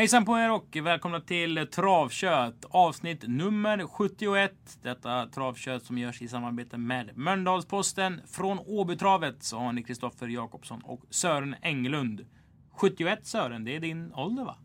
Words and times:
Hejsan 0.00 0.24
på 0.24 0.38
er 0.38 0.52
och 0.52 0.76
välkomna 0.82 1.20
till 1.20 1.66
Travkött 1.72 2.64
avsnitt 2.70 3.24
nummer 3.28 3.86
71. 3.86 4.52
Detta 4.82 5.26
travkött 5.26 5.82
som 5.82 5.98
görs 5.98 6.22
i 6.22 6.28
samarbete 6.28 6.78
med 6.78 7.10
Mölndalsposten. 7.18 8.20
Från 8.26 8.58
Åbytravet 8.58 9.42
så 9.42 9.58
har 9.58 9.72
ni 9.72 9.82
Kristoffer 9.82 10.28
Jakobsson 10.28 10.80
och 10.84 11.02
Sören 11.10 11.54
Englund. 11.62 12.26
71 12.70 13.26
Sören, 13.26 13.64
det 13.64 13.76
är 13.76 13.80
din 13.80 14.12
ålder 14.14 14.44
va? 14.44 14.56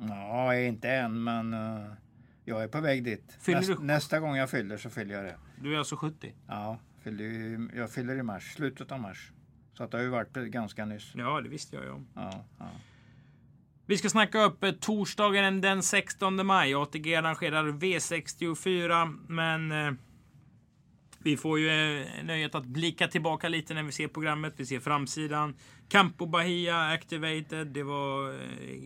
Ja, 0.00 0.54
inte 0.54 0.90
än, 0.90 1.24
men 1.24 1.54
uh, 1.54 1.92
jag 2.44 2.62
är 2.62 2.68
på 2.68 2.80
väg 2.80 3.04
dit. 3.04 3.36
Fyller 3.40 3.58
Näst, 3.58 3.68
du- 3.78 3.84
Nästa 3.84 4.20
gång 4.20 4.36
jag 4.36 4.50
fyller 4.50 4.76
så 4.76 4.90
fyller 4.90 5.14
jag 5.14 5.24
det. 5.24 5.36
Du 5.62 5.74
är 5.74 5.78
alltså 5.78 5.96
70? 5.96 6.32
Ja, 6.48 6.78
fyller, 7.02 7.76
jag 7.76 7.90
fyller 7.90 8.16
i 8.16 8.22
mars, 8.22 8.54
slutet 8.54 8.92
av 8.92 9.00
mars. 9.00 9.32
Så 9.72 9.84
att 9.84 9.90
det 9.90 9.96
har 9.96 10.02
ju 10.02 10.10
varit 10.10 10.34
ganska 10.34 10.84
nyss. 10.84 11.12
Ja, 11.14 11.40
det 11.40 11.48
visste 11.48 11.76
jag 11.76 11.84
ju 11.84 11.90
om. 11.90 12.06
Ja, 12.14 12.44
ja. 12.58 12.66
Vi 13.86 13.98
ska 13.98 14.08
snacka 14.08 14.42
upp 14.42 14.64
eh, 14.64 14.70
torsdagen 14.72 15.60
den 15.60 15.82
16 15.82 16.46
maj. 16.46 16.74
ATG 16.74 17.14
arrangerar 17.14 17.64
V64, 17.64 19.18
men 19.28 19.72
eh, 19.72 19.92
vi 21.18 21.36
får 21.36 21.58
ju 21.58 21.68
eh, 21.68 22.24
nöjet 22.24 22.54
att 22.54 22.64
blicka 22.64 23.08
tillbaka 23.08 23.48
lite 23.48 23.74
när 23.74 23.82
vi 23.82 23.92
ser 23.92 24.08
programmet. 24.08 24.54
Vi 24.56 24.66
ser 24.66 24.80
framsidan. 24.80 25.54
Campo 25.88 26.26
Bahia 26.26 26.90
Activated. 26.90 27.66
Det 27.66 27.82
var 27.82 28.28
eh, 28.30 28.38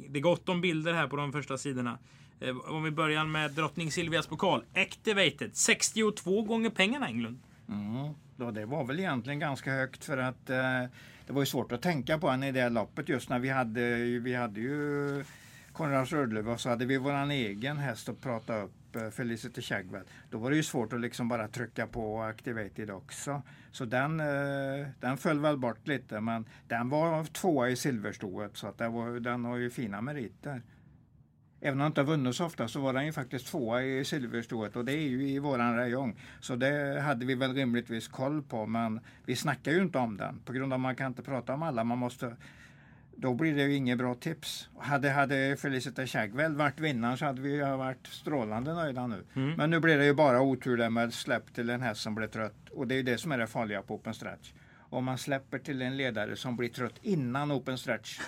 det 0.09 0.19
är 0.19 0.23
gott 0.23 0.49
om 0.49 0.61
bilder 0.61 0.93
här 0.93 1.07
på 1.07 1.17
de 1.17 1.33
första 1.33 1.59
sidorna. 1.59 1.99
Eh, 2.41 2.57
om 2.57 2.83
vi 2.83 2.91
börjar 2.91 3.25
med 3.25 3.51
drottning 3.51 3.93
Silvias 3.93 4.27
pokal. 4.27 4.65
Activated. 4.75 5.57
62 5.57 6.43
gånger 6.43 6.71
pengarna 6.71 7.07
Englund. 7.07 7.39
Mm. 7.69 8.15
Ja, 8.37 8.51
det 8.51 8.67
var 8.67 8.85
väl 8.85 9.01
egentligen 9.01 9.39
ganska 9.39 9.73
högt 9.73 10.05
för 10.05 10.19
att 10.19 10.51
eh, 10.51 10.85
det 11.29 11.35
var 11.35 11.43
ju 11.43 11.47
svårt 11.47 11.73
att 11.73 11.83
tänka 11.83 12.19
på 12.19 12.29
henne 12.29 12.49
i 12.49 12.53
det 12.53 12.69
loppet 12.69 13.09
just 13.09 13.29
när 13.29 13.39
vi 13.39 13.49
hade, 13.49 13.97
vi 14.19 14.35
hade 14.35 14.61
ju 14.61 15.25
Konrads 15.73 16.13
Rödlöv 16.13 16.51
och 16.51 16.61
så 16.61 16.69
hade 16.69 16.87
vi 16.87 16.99
våran 16.99 17.31
egen 17.31 17.79
häst 17.79 18.09
att 18.09 18.21
prata 18.21 18.63
upp, 18.63 18.97
eh, 18.97 19.11
Felicity 19.11 19.63
Shagwell. 19.63 20.05
Då 20.31 20.39
var 20.39 20.51
det 20.51 20.57
ju 20.57 20.63
svårt 20.63 20.93
att 20.93 21.01
liksom 21.01 21.29
bara 21.29 21.49
trycka 21.49 21.87
på 21.87 22.23
Activated 22.23 22.91
också. 22.91 23.43
Så 23.71 23.85
den, 23.85 24.21
eh, 24.21 24.87
den 25.01 25.17
föll 25.17 25.41
väl 25.41 25.57
bort 25.57 25.89
lite 25.89 26.21
men 26.21 26.47
den 26.69 26.89
var 26.89 27.25
tvåa 27.25 27.71
i 27.71 27.77
silverstoet 27.77 28.57
så 28.57 28.67
att 28.67 28.79
den, 28.79 28.93
var, 28.93 29.21
den 29.21 29.45
har 29.45 29.57
ju 29.57 29.71
fina 29.71 30.01
meriter. 30.01 30.63
Även 31.61 31.73
om 31.73 31.79
den 31.79 31.87
inte 31.87 32.01
har 32.01 32.07
vunnit 32.07 32.37
så 32.37 32.45
ofta 32.45 32.69
så 32.69 32.81
var 32.81 32.93
den 32.93 33.07
ju 33.07 33.13
faktiskt 33.13 33.47
tvåa 33.47 33.83
i 33.83 34.05
silverstoet 34.05 34.77
och 34.77 34.85
det 34.85 34.93
är 34.93 35.09
ju 35.09 35.29
i 35.29 35.39
våran 35.39 35.77
rajong. 35.77 36.21
Så 36.41 36.57
det 36.57 37.01
hade 37.01 37.27
vi 37.27 37.35
väl 37.35 37.55
rimligtvis 37.55 38.09
koll 38.09 38.43
på 38.43 38.67
men 38.67 39.01
vi 39.25 39.37
snackar 39.37 39.73
ju 39.73 39.83
inte 39.83 39.99
om 39.99 40.17
den 40.17 40.41
på 40.45 40.53
grund 40.53 40.73
av 40.73 40.77
att 40.77 40.81
man 40.81 40.97
kan 40.97 41.07
inte 41.07 41.23
prata 41.23 41.55
om 41.55 41.63
alla. 41.63 41.85
Man 41.85 41.99
måste, 41.99 42.37
då 43.17 43.35
blir 43.35 43.55
det 43.55 43.63
ju 43.63 43.75
inget 43.75 43.99
bra 43.99 44.15
tips. 44.15 44.69
Hade, 44.79 45.11
hade 45.11 45.57
Felicity 45.57 46.07
Shagwell 46.07 46.57
varit 46.57 46.81
vinnaren 46.81 47.17
så 47.17 47.25
hade 47.25 47.41
vi 47.41 47.53
ju 47.53 47.77
varit 47.77 48.07
strålande 48.07 48.75
nöjda 48.75 49.07
nu. 49.07 49.25
Mm. 49.35 49.55
Men 49.57 49.71
nu 49.71 49.81
blir 49.81 49.99
det 49.99 50.05
ju 50.05 50.15
bara 50.15 50.41
otur 50.41 50.77
där 50.77 50.91
med 50.91 51.15
släpp 51.15 51.55
till 51.55 51.71
en 51.71 51.83
häst 51.83 52.01
som 52.01 52.15
blir 52.15 52.27
trött 52.27 52.69
och 52.71 52.87
det 52.87 52.95
är 52.95 52.97
ju 52.97 53.03
det 53.03 53.19
som 53.19 53.33
är 53.33 53.39
det 53.39 53.47
farliga 53.47 53.83
på 53.83 53.95
open 53.95 54.15
stretch. 54.15 54.53
Om 54.91 55.05
man 55.05 55.19
släpper 55.19 55.59
till 55.59 55.83
en 55.83 55.97
ledare 55.97 56.37
som 56.37 56.57
blir 56.57 56.69
trött 56.69 56.99
innan 57.03 57.53
open 57.53 57.79
stretch 57.79 58.21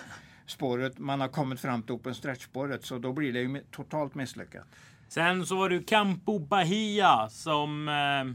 spåret, 0.51 0.99
man 0.99 1.21
har 1.21 1.29
kommit 1.29 1.61
fram 1.61 1.83
till 1.83 1.93
open 1.95 2.15
stretch 2.15 2.45
spåret 2.45 2.85
så 2.85 2.99
då 2.99 3.13
blir 3.13 3.33
det 3.33 3.41
ju 3.41 3.63
totalt 3.71 4.15
misslyckat. 4.15 4.67
Sen 5.09 5.47
så 5.47 5.57
var 5.57 5.69
det 5.69 5.83
Campo 5.83 6.39
Bahia 6.39 7.29
som 7.29 7.89
eh, 7.89 8.33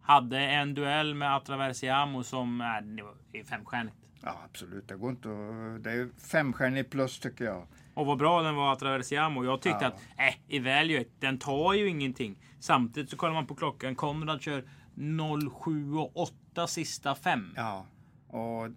hade 0.00 0.38
en 0.40 0.74
duell 0.74 1.14
med 1.14 1.36
Atraversiamo 1.36 2.22
som 2.22 2.60
eh, 2.60 3.40
är 3.40 3.44
femstjärnigt. 3.44 3.96
Ja 4.22 4.36
absolut, 4.44 4.88
det 4.88 4.94
går 4.96 5.10
inte 5.10 5.28
att, 5.28 5.84
det 5.84 5.90
är 5.92 6.08
femstjärnig 6.30 6.90
plus 6.90 7.18
tycker 7.18 7.44
jag. 7.44 7.66
Och 7.94 8.06
vad 8.06 8.18
bra 8.18 8.42
den 8.42 8.54
var 8.54 8.72
Atraversiamo. 8.72 9.44
Jag 9.44 9.60
tyckte 9.60 9.84
Ja. 9.84 9.88
att, 9.88 10.00
äh, 10.34 10.34
i 10.48 10.58
Value, 10.58 11.04
den 11.18 11.38
tar 11.38 11.72
ju 11.74 11.88
ingenting. 11.88 12.36
Samtidigt 12.60 13.10
så 13.10 13.16
kollar 13.16 13.34
man 13.34 13.46
på 13.46 13.54
klockan. 13.54 13.94
Konrad 13.94 14.42
kör 14.42 14.64
07 15.64 15.94
och 15.94 16.16
8 16.16 16.66
sista 16.66 17.14
fem. 17.14 17.52
Ja, 17.56 17.86
och 18.28 18.68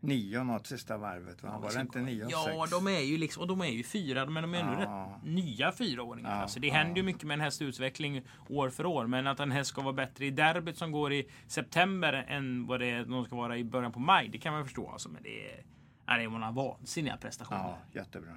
nio 0.00 0.44
något 0.44 0.66
sista 0.66 0.96
varvet 0.96 1.42
va? 1.42 1.58
Var 1.62 1.72
det 1.72 1.80
inte 1.80 2.00
nio 2.00 2.24
och 2.24 2.30
Ja, 2.32 2.44
sex? 2.66 2.70
de 2.70 2.86
är 2.86 3.00
ju 3.00 3.18
liksom, 3.18 3.40
och 3.42 3.48
de 3.48 3.60
är 3.60 3.66
ju 3.66 3.82
fyra, 3.82 4.26
men 4.26 4.42
de 4.42 4.54
är 4.54 4.58
ändå 4.58 4.72
Ja. 4.72 5.12
rätt 5.22 5.24
nya 5.32 5.72
fyraåringar. 5.72 6.30
Ja, 6.30 6.36
alltså, 6.36 6.60
det 6.60 6.66
ja. 6.66 6.74
händer 6.74 6.96
ju 6.96 7.02
mycket 7.02 7.22
med 7.24 7.34
en 7.34 7.40
hästs 7.40 7.62
utveckling 7.62 8.22
år 8.48 8.70
för 8.70 8.86
år. 8.86 9.06
Men 9.06 9.26
att 9.26 9.40
en 9.40 9.50
häst 9.50 9.70
ska 9.70 9.80
vara 9.82 9.92
bättre 9.92 10.26
i 10.26 10.30
derbyt 10.30 10.78
som 10.78 10.92
går 10.92 11.12
i 11.12 11.28
september 11.46 12.12
än 12.12 12.66
vad 12.66 12.80
det 12.80 12.86
är, 12.90 13.04
de 13.04 13.24
ska 13.24 13.36
vara 13.36 13.58
i 13.58 13.64
början 13.64 13.92
på 13.92 14.00
maj, 14.00 14.28
det 14.28 14.38
kan 14.38 14.52
man 14.52 14.64
förstå. 14.64 14.90
Alltså, 14.90 15.08
men 15.08 15.22
det 15.22 15.50
är, 15.50 15.62
ja, 16.06 16.16
det 16.16 16.22
är 16.22 16.52
vansinniga 16.52 17.16
prestationer. 17.16 17.60
Ja, 17.60 17.78
jättebra. 18.00 18.36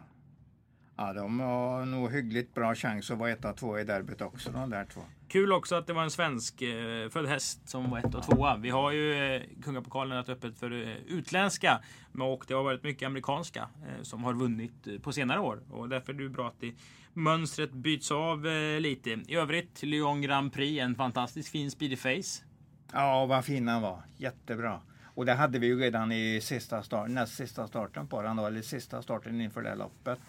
Ja, 0.95 1.13
de 1.13 1.39
har 1.39 1.85
nog 1.85 2.11
hyggligt 2.11 2.53
bra 2.53 2.75
chans 2.75 3.11
att 3.11 3.17
vara 3.17 3.31
etta, 3.31 3.53
tvåa 3.53 3.81
i 3.81 3.83
derbyt 3.83 4.21
också 4.21 4.51
de 4.51 4.69
där 4.69 4.85
två. 4.85 5.01
Kul 5.27 5.51
också 5.51 5.75
att 5.75 5.87
det 5.87 5.93
var 5.93 6.03
en 6.03 6.11
svensk 6.11 6.61
eh, 6.61 7.09
född 7.09 7.25
häst 7.25 7.69
som 7.69 7.89
var 7.89 7.99
ett 7.99 8.15
och 8.15 8.23
tvåa. 8.23 8.57
Vi 8.57 8.69
har 8.69 8.91
ju 8.91 9.35
eh, 9.35 9.41
Kungapokalen 9.63 10.17
varit 10.17 10.29
öppet 10.29 10.59
för 10.59 10.71
eh, 10.71 10.95
utländska. 11.07 11.79
Och 12.19 12.45
det 12.47 12.53
har 12.53 12.63
varit 12.63 12.83
mycket 12.83 13.05
amerikanska 13.05 13.69
som 14.01 14.23
har 14.23 14.33
vunnit 14.33 15.03
på 15.03 15.11
senare 15.11 15.39
år. 15.39 15.63
Och 15.69 15.89
därför 15.89 16.13
är 16.13 16.17
det 16.17 16.29
bra 16.29 16.47
att 16.47 16.59
det, 16.59 16.73
mönstret 17.13 17.71
byts 17.71 18.11
av 18.11 18.43
lite. 18.79 19.09
I 19.09 19.35
övrigt, 19.35 19.83
Lyon 19.83 20.21
Grand 20.21 20.53
Prix, 20.53 20.81
en 20.81 20.95
fantastiskt 20.95 21.49
fin 21.49 21.71
speedy 21.71 21.95
face. 21.95 22.45
Ja, 22.93 23.25
vad 23.25 23.45
fin 23.45 23.67
han 23.67 23.81
var. 23.81 24.01
Jättebra. 24.17 24.79
Och 25.15 25.25
det 25.25 25.33
hade 25.33 25.59
vi 25.59 25.67
ju 25.67 25.79
redan 25.79 26.11
i 26.11 26.41
sista 26.41 26.83
start, 26.83 27.09
näst 27.09 27.35
sista 27.35 27.67
starten 27.67 28.07
på 28.07 28.21
den 28.21 28.35
då, 28.35 28.45
eller 28.45 28.61
sista 28.61 29.01
starten 29.01 29.41
inför 29.41 29.61
det 29.61 29.75
loppet. 29.75 30.19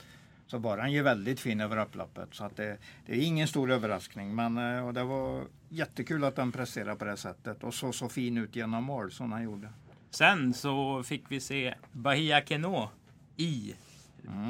Så 0.47 0.59
var 0.59 0.79
han 0.79 0.93
ju 0.93 1.03
väldigt 1.03 1.41
fin 1.41 1.61
över 1.61 1.77
upploppet. 1.77 2.29
Så 2.35 2.45
att 2.45 2.57
det, 2.57 2.79
det 3.07 3.13
är 3.13 3.21
ingen 3.21 3.49
stor 3.49 3.71
överraskning. 3.71 4.35
Men 4.35 4.77
eh, 4.77 4.87
och 4.87 4.95
det 4.95 5.05
var 5.05 5.45
jättekul 5.69 6.25
att 6.25 6.37
han 6.39 6.53
presterade 6.53 6.97
på 6.97 7.05
det 7.05 7.17
sättet 7.17 7.65
och 7.65 7.75
såg 7.75 7.95
så 7.95 8.09
fin 8.09 8.39
ut 8.39 8.57
genom 8.57 8.85
mål 8.85 9.13
som 9.13 9.33
han 9.33 9.43
gjorde. 9.43 9.69
Sen 10.11 10.55
så 10.55 11.03
fick 11.03 11.25
vi 11.29 11.41
se 11.41 11.75
Bahia 11.93 12.41
Keno 12.45 12.89
i, 13.37 13.75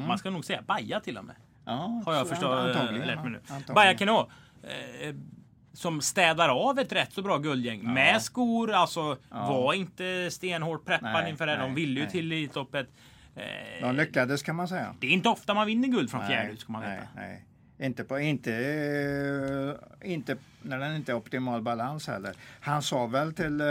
man 0.07 0.17
ska 0.17 0.29
nog 0.29 0.45
säga 0.45 0.61
Baja 0.61 0.99
till 0.99 1.17
och 1.17 1.25
med. 1.25 1.35
Ja, 1.65 2.01
Har 2.05 2.13
jag 2.13 2.27
förstått, 2.29 2.51
antagligen, 2.59 3.07
lärt 3.07 3.21
mig 3.23 3.31
nu. 3.31 3.37
antagligen. 3.47 3.73
Baja 3.75 3.97
Keno. 3.97 4.29
Eh, 4.63 5.15
som 5.73 6.01
städar 6.01 6.49
av 6.49 6.79
ett 6.79 6.91
rätt 6.91 7.13
så 7.13 7.21
bra 7.21 7.37
guldgäng. 7.37 7.93
Med 7.93 8.21
skor, 8.21 8.71
alltså 8.71 9.17
Ja. 9.29 9.47
var 9.47 9.73
inte 9.73 10.31
stenhårt 10.31 10.85
preppad 10.85 11.11
Nej, 11.13 11.29
inför 11.31 11.47
det. 11.47 11.55
De 11.57 11.75
ville 11.75 11.93
ju 11.99 12.01
nej. 12.03 12.11
till 12.11 12.31
Elitloppet. 12.31 12.89
Eh, 13.35 13.43
De 13.81 13.95
lyckades 13.95 14.43
kan 14.43 14.55
man 14.55 14.67
säga. 14.67 14.95
det 14.99 15.07
är 15.07 15.11
inte 15.11 15.29
ofta 15.29 15.53
man 15.53 15.67
vinner 15.67 15.87
guld 15.87 16.09
från 16.11 16.27
fjärde 16.27 16.51
ut, 16.51 16.59
ska 16.59 16.71
man 16.71 16.81
nej, 16.81 16.95
veta. 16.99 17.09
nej. 17.15 17.45
Inte, 17.79 18.03
på, 18.03 18.19
inte, 18.19 18.51
eh, 18.55 20.11
inte 20.11 20.37
när 20.61 20.79
den 20.79 20.95
inte 20.95 21.11
är 21.11 21.15
optimal 21.15 21.61
balans 21.61 22.07
heller. 22.07 22.33
Han 22.61 22.81
sa 22.81 23.05
väl 23.07 23.33
till, 23.33 23.61
eh, 23.61 23.67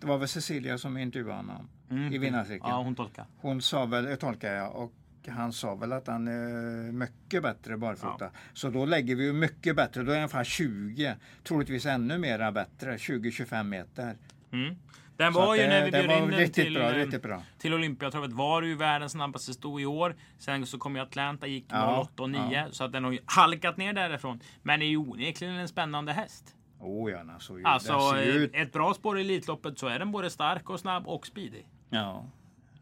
det 0.00 0.06
var 0.06 0.18
väl 0.18 0.28
Cecilia 0.28 0.78
som 0.78 0.96
intervjuade 0.96 1.36
honom 1.36 1.68
Mm. 1.90 2.12
i 2.12 2.18
vinnarcirkeln. 2.18 2.70
Ja, 2.70 2.82
hon 2.82 2.94
tolkar. 2.94 3.26
Hon 3.36 3.62
sa 3.62 3.84
väl, 3.86 4.16
tolkar 4.16 4.54
jag, 4.54 4.76
och 4.76 4.92
han 5.28 5.52
sa 5.52 5.74
väl 5.74 5.92
att 5.92 6.06
han 6.06 6.28
är 6.28 6.92
mycket 6.92 7.42
bättre 7.42 7.76
barfota. 7.76 8.30
Så 8.52 8.70
då 8.70 8.84
lägger 8.86 9.16
vi 9.16 9.32
mycket 9.32 9.76
bättre, 9.76 10.02
då 10.02 10.10
är 10.10 10.14
han 10.14 10.22
ungefär 10.22 10.44
20, 10.44 11.16
troligtvis 11.44 11.86
ännu 11.86 12.18
mera 12.18 12.52
bättre, 12.52 12.96
20-25 12.96 13.62
meter. 13.68 14.16
Mm. 14.52 14.76
Den 15.16 15.32
var 15.32 15.56
ju 15.56 15.66
när 15.66 15.84
vi 15.84 15.90
det 15.90 16.02
bjöd 16.02 16.22
in 16.22 16.30
den 16.30 16.50
till, 16.50 16.74
bra, 16.74 16.98
eh, 16.98 17.20
bra. 17.20 17.42
till 17.58 17.74
Olympiatravet 17.74 18.32
var 18.32 18.62
det 18.62 18.68
ju 18.68 18.74
världens 18.74 19.12
snabbaste 19.12 19.52
sto 19.54 19.80
i 19.80 19.86
år. 19.86 20.16
Sen 20.38 20.66
så 20.66 20.78
kom 20.78 20.96
ju 20.96 21.02
Atlanta, 21.02 21.46
gick 21.46 21.64
Ja, 21.68 22.00
08 22.14 22.22
och 22.22 22.30
9. 22.30 22.66
Så 22.70 22.84
att 22.84 22.92
den 22.92 23.04
har 23.04 23.12
ju 23.12 23.18
halkat 23.26 23.76
ner 23.76 23.92
därifrån. 23.92 24.40
Men 24.62 24.82
är 24.82 24.86
ju 24.86 24.96
onekligen 24.96 25.54
en 25.56 25.68
spännande 25.68 26.12
häst. 26.12 26.54
Oh 26.80 27.10
ja, 27.10 27.24
Alltså, 27.64 28.16
ju 28.16 28.32
ut. 28.32 28.50
ett 28.54 28.72
bra 28.72 28.94
spår 28.94 29.18
i 29.18 29.20
Elitloppet 29.20 29.78
så 29.78 29.86
är 29.86 29.98
den 29.98 30.12
både 30.12 30.30
stark 30.30 30.70
och 30.70 30.80
snabb 30.80 31.06
och 31.08 31.26
speedy. 31.26 31.62
Ja, 31.90 32.24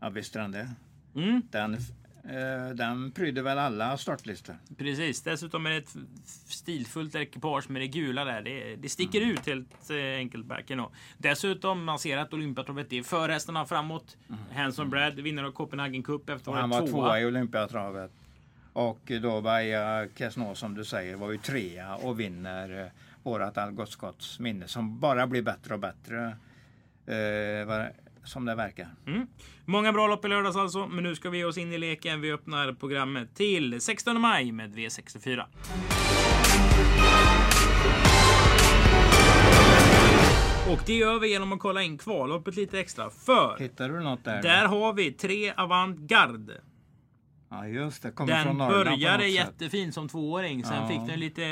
ja 0.00 0.08
visst 0.08 0.36
är 0.36 0.40
den 0.40 0.50
det. 0.52 0.70
Mm, 1.16 1.42
Den, 1.50 1.74
eh, 1.74 1.80
den 2.74 3.10
pryder 3.10 3.42
väl 3.42 3.58
alla 3.58 3.96
startlistor. 3.96 4.56
precis. 4.76 5.22
Dessutom 5.22 5.66
är 5.66 5.70
det 5.70 5.76
ett 5.76 5.96
stilfullt 6.50 7.14
ekipage 7.14 7.70
med 7.70 7.82
det 7.82 7.86
gula 7.88 8.24
där. 8.24 8.42
Det, 8.42 8.76
det 8.76 8.88
sticker 8.88 9.20
Mm. 9.20 9.32
ut 9.34 9.46
helt 9.46 9.90
eh, 9.90 9.96
enkelt 10.16 10.46
backen. 10.46 10.80
Och 10.80 10.92
dessutom, 11.18 11.84
man 11.84 11.98
ser 11.98 12.18
att 12.18 12.32
Olympiatravet 12.34 12.92
är 12.92 13.02
förhästarna 13.02 13.66
framåt. 13.66 14.16
Hanson 14.54 14.90
Brad, 14.90 15.14
vinnare 15.20 15.46
av 15.46 15.52
Copenhagen 15.52 16.02
Cup 16.02 16.28
efter 16.30 16.50
Mm. 16.52 16.56
Att 16.56 16.60
han 16.60 16.70
ha 16.72 16.80
var 16.80 16.88
tvåa 16.88 17.06
tvåa. 17.06 17.20
i 17.20 17.24
Olympiatravet. 17.26 18.10
Och 18.72 19.12
då 19.22 19.40
Baja 19.40 20.08
Kesno 20.14 20.54
som 20.54 20.74
du 20.74 20.84
säger 20.84 21.16
var 21.16 21.30
ju 21.32 21.38
trea 21.38 21.94
och 21.96 22.20
vinner 22.20 22.80
eh, 22.84 22.90
vårat 23.22 23.58
Algot 23.58 23.88
Scotts 23.90 24.38
minne 24.38 24.68
som 24.68 25.00
bara 25.00 25.26
blir 25.26 25.42
bättre 25.42 25.74
och 25.74 25.80
bättre. 25.80 26.36
Eh, 27.06 27.66
var, 27.66 27.92
som 28.24 28.44
det 28.44 28.54
verkar. 28.54 28.88
Mm. 29.06 29.26
Många 29.64 29.92
bra 29.92 30.06
lopp 30.06 30.24
i 30.24 30.28
lördags 30.28 30.56
alltså, 30.56 30.86
men 30.86 31.04
nu 31.04 31.14
ska 31.14 31.30
vi 31.30 31.38
ge 31.38 31.44
oss 31.44 31.58
in 31.58 31.72
i 31.72 31.78
leken. 31.78 32.20
Vi 32.20 32.32
öppnar 32.32 32.72
programmet 32.72 33.34
till 33.36 33.80
16 33.80 34.20
maj 34.20 34.52
med 34.52 34.74
V64. 34.74 35.44
Och 40.70 40.80
det 40.86 40.94
gör 40.94 41.18
vi 41.18 41.28
genom 41.30 41.52
att 41.52 41.58
kolla 41.60 41.82
in 41.82 41.98
kvalloppet 41.98 42.56
lite 42.56 42.80
extra. 42.80 43.10
För 43.10 43.56
Hittar 43.58 43.88
du 43.88 44.00
något 44.00 44.24
där? 44.24 44.42
där 44.42 44.66
har 44.66 44.92
vi 44.92 45.12
tre 45.12 45.52
Avantgarde. 45.56 46.60
Ja 47.50 47.66
just 47.66 48.02
det, 48.02 48.10
kommer 48.10 48.32
Den 48.32 48.44
från 48.44 48.58
Norrland 48.58 48.84
började 49.00 49.26
jättefin 49.28 49.92
som 49.92 50.08
tvååring. 50.08 50.64
Sen 50.64 50.76
Ja. 50.76 50.88
fick 50.88 51.08
den 51.10 51.20
lite, 51.20 51.42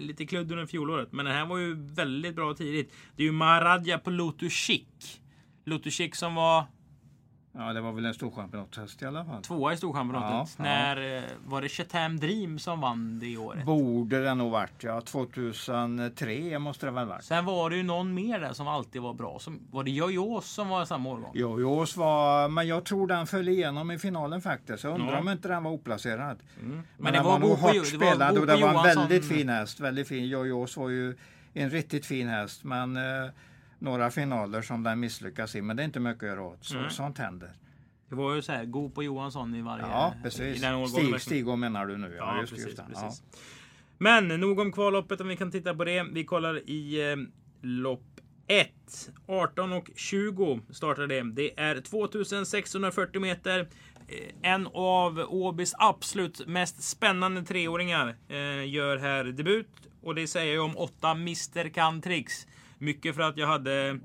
lite 0.00 0.26
kludd 0.26 0.52
under 0.52 0.66
fjolåret. 0.66 1.12
Men 1.12 1.24
den 1.24 1.34
här 1.34 1.46
var 1.46 1.58
ju 1.58 1.74
väldigt 1.94 2.36
bra 2.36 2.54
tidigt. 2.54 2.92
Det 3.16 3.22
är 3.22 3.26
ju 3.26 3.32
Maradja 3.32 3.98
på 3.98 4.10
Lotus 4.10 4.52
Chic. 4.52 5.20
Lotus 5.64 5.94
Chic 5.94 6.16
som 6.16 6.34
var 6.34 6.64
Ja 7.56 7.72
det 7.72 7.80
var 7.80 7.92
väl 7.92 8.04
en 8.04 8.14
storchampionatshäst 8.14 9.02
i 9.02 9.06
alla 9.06 9.24
fall. 9.24 9.42
tvåa 9.42 9.72
i 9.72 9.76
Storchampionatet. 9.76 10.54
Ja, 10.58 10.64
ja. 10.66 10.70
När 10.94 11.16
eh, 11.16 11.22
var 11.46 11.62
det 11.62 11.68
Chatham 11.68 12.16
Dream 12.20 12.58
som 12.58 12.80
vann 12.80 13.18
det 13.18 13.36
året? 13.36 13.64
Borde 13.64 14.24
det 14.24 14.34
nog 14.34 14.50
varit 14.52 14.82
ja. 14.84 15.00
2003 15.00 16.58
måste 16.58 16.86
det 16.86 16.92
väl 16.92 17.06
varit. 17.06 17.24
Sen 17.24 17.44
var 17.44 17.70
det 17.70 17.76
ju 17.76 17.82
någon 17.82 18.14
mer 18.14 18.40
där 18.40 18.52
som 18.52 18.68
alltid 18.68 19.02
var 19.02 19.14
bra. 19.14 19.38
Som, 19.38 19.60
var 19.70 19.84
det 19.84 19.90
Jojos 19.90 20.46
som 20.50 20.68
var 20.68 20.84
samma 20.84 21.08
årgång? 21.10 21.30
Jojos 21.34 21.96
var, 21.96 22.48
men 22.48 22.66
jag 22.68 22.84
tror 22.84 23.06
den 23.06 23.26
föll 23.26 23.48
igenom 23.48 23.90
i 23.90 23.98
finalen 23.98 24.40
faktiskt. 24.42 24.84
Jag 24.84 24.94
undrar 24.94 25.12
Ja. 25.12 25.18
om 25.20 25.28
inte 25.28 25.48
den 25.48 25.62
var 25.64 25.70
oplacerad. 25.70 26.38
Men, 26.60 26.82
Men, 26.98 27.12
det 27.12 27.18
den 27.18 27.24
var, 27.24 27.32
var 27.32 27.38
nog 27.38 27.58
hårt 27.58 27.86
spelad 27.86 28.38
och 28.38 28.46
det 28.46 28.56
var 28.56 28.68
en 28.88 28.96
väldigt 28.96 29.28
fin 29.28 29.48
häst. 29.48 29.80
Väldigt 29.80 30.08
fin. 30.08 30.28
Jojos 30.28 30.76
var 30.76 30.88
ju 30.88 31.16
en 31.52 31.70
riktigt 31.70 32.06
fin 32.06 32.28
häst. 32.28 32.64
Men 32.64 32.96
eh, 32.96 33.30
några 33.78 34.10
finaler 34.10 34.62
som 34.62 34.82
den 34.82 35.00
misslyckas 35.00 35.54
i. 35.54 35.62
Men 35.62 35.76
det 35.76 35.82
är 35.82 35.84
inte 35.84 36.00
mycket 36.00 36.22
att 36.22 36.28
göra 36.28 36.42
åt. 36.42 36.64
Så, 36.64 36.78
Mm. 36.78 36.90
Sånt 36.90 37.18
händer. 37.18 37.50
Det 38.08 38.14
var 38.14 38.34
ju 38.34 38.42
så 38.42 38.52
här, 38.52 38.64
Go 38.64 38.90
på 38.90 39.02
Johansson 39.02 39.54
i 39.54 39.62
varje... 39.62 39.82
Ja, 39.82 40.14
precis. 40.22 40.62
Stig. 40.88 41.20
Stigå 41.20 41.56
menar 41.56 41.86
du 41.86 41.96
nu? 41.96 42.14
Ja, 42.18 42.40
just, 42.40 42.52
precis. 42.52 42.66
just 42.66 42.86
precis. 42.86 43.22
Men 43.98 44.28
nog 44.28 44.58
om 44.58 44.72
kvalloppet 44.72 45.20
om 45.20 45.28
vi 45.28 45.36
kan 45.36 45.50
titta 45.50 45.74
på 45.74 45.84
det. 45.84 46.02
Vi 46.12 46.24
kollar 46.24 46.68
i 46.70 47.10
eh, 47.12 47.16
lopp 47.62 48.20
1. 48.46 48.68
18 49.26 49.72
och 49.72 49.90
20 49.96 50.60
startar 50.70 51.06
det. 51.06 51.22
Det 51.22 51.60
är 51.60 51.80
2640 51.80 53.20
meter. 53.20 53.60
Eh, 54.08 54.50
En 54.52 54.66
av 54.74 55.18
Åbys 55.28 55.74
absolut 55.78 56.46
mest 56.46 56.82
spännande 56.82 57.42
treåringar 57.42 58.16
eh, 58.28 58.68
gör 58.68 58.96
här 58.96 59.24
debut. 59.24 59.68
Och 60.02 60.14
det 60.14 60.26
säger 60.26 60.54
jag 60.54 60.64
om 60.64 60.76
8 60.76 61.10
Mr 61.10 61.68
Cantrix. 61.68 62.46
Mycket 62.78 63.14
för 63.14 63.22
att 63.22 63.36
jag 63.36 63.46
hade 63.46 63.98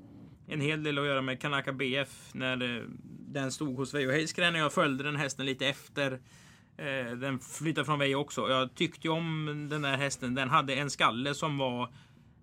en 0.48 0.60
hel 0.60 0.82
del 0.82 0.98
att 0.98 1.06
göra 1.06 1.22
med 1.22 1.40
Kanaka 1.40 1.72
BF 1.72 2.30
när 2.34 2.84
den 3.32 3.52
stod 3.52 3.76
hos 3.76 3.94
Veijo 3.94 4.10
Heiskanen 4.10 4.54
och 4.54 4.60
jag 4.60 4.72
följde 4.72 5.04
den 5.04 5.16
hästen 5.16 5.46
lite 5.46 5.66
efter. 5.66 6.12
Eh, 6.76 7.16
Den 7.16 7.38
flyttade 7.38 7.84
från 7.84 7.98
Veijo 7.98 8.16
också. 8.18 8.48
Jag 8.50 8.74
tyckte 8.74 9.08
om 9.08 9.66
den 9.70 9.82
där 9.82 9.96
hästen. 9.96 10.34
Den 10.34 10.48
hade 10.50 10.74
en 10.74 10.90
skalle 10.90 11.34
som 11.34 11.58
var... 11.58 11.88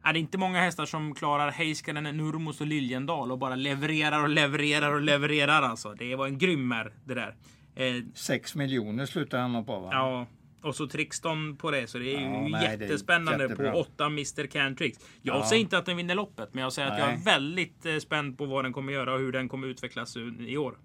Är 0.03 0.13
det 0.13 0.19
inte 0.19 0.37
många 0.37 0.59
hästar 0.61 0.85
som 0.85 1.15
klarar 1.15 1.51
Heiskanen, 1.51 2.17
Nurmos 2.17 2.61
och 2.61 2.67
Liljendal 2.67 3.31
och 3.31 3.37
bara 3.37 3.55
levererar 3.55 4.23
och 4.23 4.29
levererar 4.29 4.93
och 4.93 5.01
levererar 5.01 5.61
alltså. 5.61 5.93
Det 5.93 6.15
var 6.15 6.27
en 6.27 6.37
grymmer 6.37 6.93
det 7.05 7.13
där. 7.13 7.35
Eh, 7.75 8.03
Sex 8.13 8.55
miljoner 8.55 9.05
slutade 9.05 9.43
han 9.43 9.65
på 9.65 9.79
va? 9.79 9.89
Ja, 9.91 10.25
och 10.61 10.75
så 10.75 10.87
Trixton 10.87 11.55
på 11.57 11.71
det. 11.71 11.87
Så 11.87 11.97
det 11.97 12.15
är 12.15 12.21
Ja, 12.21 12.43
ju 12.43 12.49
nej, 12.49 12.65
är 12.67 12.77
jättespännande 12.81 13.43
jättebra. 13.43 13.71
på 13.71 13.77
8 13.79 14.05
Mr 14.05 14.47
Cantrix. 14.47 14.97
Jag 15.21 15.35
Ja. 15.37 15.45
säger 15.49 15.61
inte 15.61 15.77
att 15.77 15.85
den 15.85 15.97
vinner 15.97 16.15
loppet, 16.15 16.53
men 16.53 16.63
jag 16.63 16.73
säger 16.73 16.91
att 16.91 16.99
jag 16.99 17.07
är 17.09 17.13
Nej. 17.15 17.21
väldigt 17.25 17.85
eh, 17.85 17.97
spänd 17.97 18.37
på 18.37 18.45
vad 18.45 18.65
den 18.65 18.73
kommer 18.73 18.93
göra 18.93 19.13
och 19.13 19.19
hur 19.19 19.31
den 19.31 19.49
kommer 19.49 19.67
utvecklas 19.67 20.17
i 20.39 20.57
år. 20.57 20.77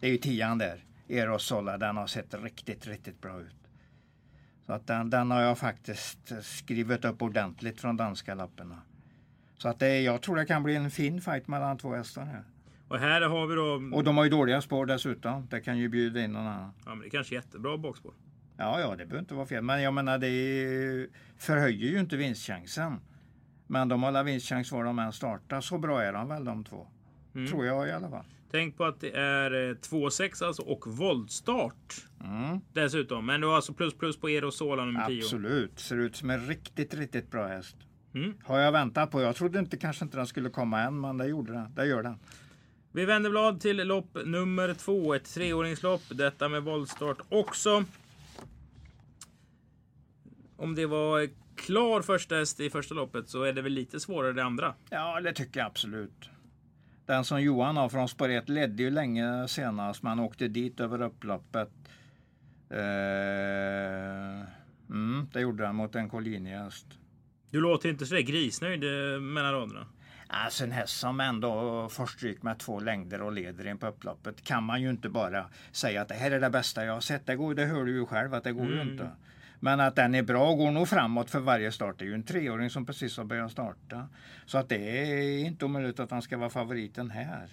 Det 0.00 0.06
är 0.06 0.10
ju 0.10 0.16
tian 0.18 0.58
där. 0.58 0.84
Eros 1.08 1.44
Sola, 1.46 1.78
den 1.78 1.96
har 1.96 2.06
sett 2.06 2.34
riktigt, 2.42 2.86
riktigt 2.86 3.20
bra 3.20 3.40
ut. 3.40 3.56
Så 4.66 4.72
att 4.72 4.86
den, 4.86 5.10
den 5.10 5.30
har 5.30 5.40
jag 5.40 5.58
faktiskt 5.58 6.32
skrivit 6.42 7.04
upp 7.04 7.22
ordentligt 7.22 7.80
från 7.80 7.96
danska 7.96 8.34
lapparna. 8.34 8.78
Så 9.58 9.68
att 9.68 9.78
det, 9.78 10.00
jag 10.00 10.22
tror 10.22 10.36
det 10.36 10.44
kan 10.44 10.62
bli 10.62 10.74
en 10.76 10.90
fin 10.90 11.20
fight 11.20 11.48
mellan 11.48 11.78
två 11.78 11.94
hästar 11.94 12.24
här. 12.24 12.44
Och 12.88 12.98
här 12.98 13.20
har 13.20 13.46
vi 13.46 13.54
då... 13.54 13.96
Och 13.96 14.04
de 14.04 14.16
har 14.16 14.24
ju 14.24 14.30
dåliga 14.30 14.60
spår 14.60 14.86
dessutom. 14.86 15.46
Det 15.50 15.60
kan 15.60 15.78
ju 15.78 15.88
bjuda 15.88 16.20
in 16.24 16.32
någon 16.32 16.46
annan. 16.46 16.70
Ja, 16.84 16.90
men 16.90 17.00
det 17.00 17.06
är 17.06 17.10
kanske 17.10 17.34
är 17.34 17.36
jättebra 17.36 17.76
bakspår. 17.78 18.12
Ja, 18.62 18.80
ja, 18.80 18.90
det 18.90 18.96
behöver 18.96 19.18
inte 19.18 19.34
vara 19.34 19.46
fel. 19.46 19.62
Men 19.62 19.82
jag 19.82 19.94
menar, 19.94 20.18
det 20.18 21.08
förhöjer 21.38 21.90
ju 21.90 22.00
inte 22.00 22.16
vinstchansen. 22.16 23.00
Men 23.66 23.88
de 23.88 24.02
har 24.02 24.24
vinstchans 24.24 24.72
var 24.72 24.84
de 24.84 24.98
än 24.98 25.12
startar. 25.12 25.60
Så 25.60 25.78
bra 25.78 26.02
är 26.02 26.12
de 26.12 26.28
väl 26.28 26.44
de 26.44 26.64
två. 26.64 26.86
Mm. 27.34 27.50
Tror 27.50 27.66
jag 27.66 27.88
i 27.88 27.90
alla 27.92 28.10
fall. 28.10 28.24
Tänk 28.50 28.76
på 28.76 28.84
att 28.84 29.00
det 29.00 29.10
är 29.10 29.70
eh, 29.70 29.74
2-6 29.74 30.44
alltså 30.44 30.62
och 30.62 30.84
voltstart 30.86 32.06
Mm, 32.24 32.60
dessutom. 32.72 33.26
Men 33.26 33.40
du 33.40 33.46
har 33.46 33.56
alltså 33.56 33.74
plus 33.74 33.94
plus 33.94 34.16
på 34.20 34.28
Erosola 34.28 34.84
nummer 34.84 35.06
10. 35.06 35.18
absolut. 35.22 35.78
Ser 35.80 35.96
ut 35.96 36.16
som 36.16 36.30
en 36.30 36.46
riktigt, 36.46 36.94
riktigt 36.94 37.30
bra 37.30 37.46
häst. 37.46 37.76
Mm. 38.14 38.34
Har 38.44 38.58
jag 38.58 38.72
väntat 38.72 39.10
på. 39.10 39.22
Jag 39.22 39.36
trodde 39.36 39.58
inte 39.58 39.76
kanske 39.76 40.04
inte 40.04 40.16
den 40.16 40.26
skulle 40.26 40.50
komma 40.50 40.80
än, 40.80 41.00
men 41.00 41.18
det 41.18 41.26
gjorde 41.26 41.52
den. 41.52 41.74
Det 41.74 41.86
gör 41.86 42.02
den. 42.02 42.18
Vi 42.92 43.04
vänder 43.04 43.30
blad 43.30 43.60
till 43.60 43.76
lopp 43.76 44.18
nummer 44.24 44.74
två, 44.74 45.14
ett 45.14 45.34
treåringslopp. 45.34 46.02
Detta 46.08 46.48
med 46.48 46.62
voltstart 46.62 47.18
också. 47.28 47.84
Om 50.62 50.74
det 50.74 50.86
var 50.86 51.28
klar 51.56 52.02
första 52.02 52.34
häst 52.34 52.60
i 52.60 52.70
första 52.70 52.94
loppet 52.94 53.28
så 53.28 53.42
är 53.42 53.52
det 53.52 53.62
väl 53.62 53.72
lite 53.72 54.00
svårare 54.00 54.32
det 54.32 54.44
andra. 54.44 54.74
Ja, 54.90 55.20
det 55.20 55.32
tycker 55.32 55.60
jag 55.60 55.66
absolut. 55.66 56.30
Den 57.06 57.24
som 57.24 57.42
Johan 57.42 57.76
har 57.76 57.88
från 57.88 58.08
spår 58.08 58.28
1 58.28 58.48
ledde 58.48 58.82
ju 58.82 58.90
länge 58.90 59.48
senast. 59.48 60.02
Man 60.02 60.20
åkte 60.20 60.48
dit 60.48 60.80
över 60.80 61.02
upploppet. 61.02 61.70
Eh, 62.70 64.46
mm, 64.90 65.28
det 65.32 65.40
gjorde 65.40 65.66
han 65.66 65.76
mot 65.76 65.94
en 65.94 66.08
Collini-häst. 66.10 66.86
Du 67.50 67.60
låter 67.60 67.88
inte 67.88 68.06
så 68.06 68.14
grisnöjd 68.16 68.84
eh, 68.84 69.20
mellan 69.20 69.52
raderna. 69.52 69.86
Alltså 70.26 70.64
en 70.64 70.72
häst 70.72 70.98
som 71.00 71.20
ändå 71.20 71.88
får 71.88 72.06
stryk 72.06 72.42
med 72.42 72.58
två 72.58 72.80
längder 72.80 73.22
och 73.22 73.32
leder 73.32 73.66
in 73.66 73.78
på 73.78 73.86
upploppet 73.86 74.44
kan 74.44 74.64
man 74.64 74.82
ju 74.82 74.90
inte 74.90 75.08
bara 75.08 75.46
säga 75.72 76.02
att 76.02 76.08
det 76.08 76.14
här 76.14 76.30
är 76.30 76.40
det 76.40 76.50
bästa 76.50 76.84
jag 76.84 76.92
har 76.94 77.00
sett. 77.00 77.26
Det, 77.26 77.36
går, 77.36 77.54
det 77.54 77.64
hör 77.64 77.84
du 77.84 77.92
ju 77.92 78.06
själv 78.06 78.34
att 78.34 78.44
det 78.44 78.52
går 78.52 78.66
ju 78.66 78.74
Mm. 78.80 78.90
inte. 78.92 79.10
Men 79.64 79.80
att 79.80 79.96
den 79.96 80.14
är 80.14 80.22
bra 80.22 80.48
och 80.50 80.58
går 80.58 80.70
nog 80.70 80.88
framåt 80.88 81.30
för 81.30 81.40
varje 81.40 81.72
start. 81.72 81.94
Det 81.98 82.04
är 82.04 82.06
ju 82.06 82.14
en 82.14 82.22
treåring 82.22 82.70
som 82.70 82.86
precis 82.86 83.16
har 83.16 83.24
börjat 83.24 83.52
starta. 83.52 84.08
Så 84.46 84.58
att 84.58 84.68
det 84.68 84.76
är 84.76 85.38
inte 85.38 85.64
omöjligt 85.64 86.00
att 86.00 86.10
han 86.10 86.22
ska 86.22 86.36
vara 86.38 86.50
favoriten 86.50 87.10
här. 87.10 87.48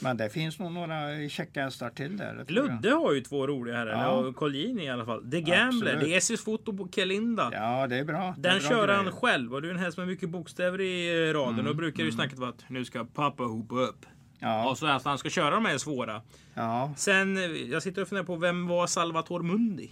Men 0.00 0.16
det 0.16 0.30
finns 0.30 0.58
nog 0.58 0.72
några 0.72 1.28
käcka 1.28 1.62
hästar 1.64 1.90
till 1.90 2.16
där. 2.16 2.44
Ludde 2.48 2.90
har 2.90 3.12
ju 3.12 3.20
två 3.20 3.46
roliga 3.46 3.76
här. 3.76 3.86
Ja. 3.86 4.20
Eller 4.20 4.32
Colgjini 4.32 4.84
i 4.84 4.88
alla 4.88 5.04
fall. 5.04 5.30
The 5.30 5.40
Gambler. 5.40 5.66
Absolut. 5.94 6.00
Det 6.00 6.14
är 6.14 6.18
SJs 6.18 6.44
foto 6.44 6.76
på 6.76 6.88
Kelinda. 6.94 7.50
Ja, 7.52 7.86
det 7.86 7.96
är 7.96 8.04
bra. 8.04 8.34
Det 8.38 8.48
är 8.48 8.52
Den 8.52 8.60
bra 8.60 8.68
kör 8.68 8.88
han 8.88 9.04
grejer. 9.04 9.16
själv 9.20 9.54
och 9.54 9.62
det 9.62 9.68
är 9.68 9.72
en 9.72 9.78
häst 9.78 9.98
med 9.98 10.06
mycket 10.06 10.28
bokstäver 10.30 10.80
i 10.80 11.28
eh, 11.28 11.32
raden. 11.34 11.54
Mm, 11.54 11.66
och 11.66 11.76
brukar 11.76 12.04
ju 12.04 12.12
snacket 12.12 12.38
vara 12.38 12.50
att 12.50 12.64
nu 12.68 12.84
ska 12.84 13.04
pappa 13.04 13.42
hopa 13.42 13.74
upp. 13.74 14.06
Ja, 14.38 14.70
Och 14.70 14.78
så 14.78 14.86
att 14.86 15.04
han 15.04 15.18
ska 15.18 15.30
köra 15.30 15.50
de 15.50 15.64
här 15.64 15.78
svåra. 15.78 16.22
ja. 16.54 16.92
Sen, 16.96 17.36
eh, 17.36 17.42
jag 17.44 17.82
sitter 17.82 18.02
och 18.02 18.08
funderar 18.08 18.26
på 18.26 18.36
vem 18.36 18.66
var 18.66 18.86
Salvatore 18.86 19.42
Mundi? 19.42 19.90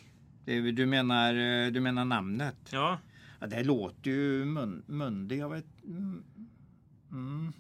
Det, 0.49 0.73
du, 0.73 0.87
menar, 0.87 1.35
eh, 1.35 1.71
du 1.73 1.81
menar 1.81 2.05
namnet? 2.05 2.57
Ja, 2.71 2.99
Ja, 3.40 3.47
det 3.47 3.64
låter 3.64 4.11
ju 4.11 4.45
mun, 4.45 4.83
mundig. 4.87 5.38
Jag 5.38 5.49
vet, 5.49 5.85
mm, 5.85 6.25
mm, 7.11 7.52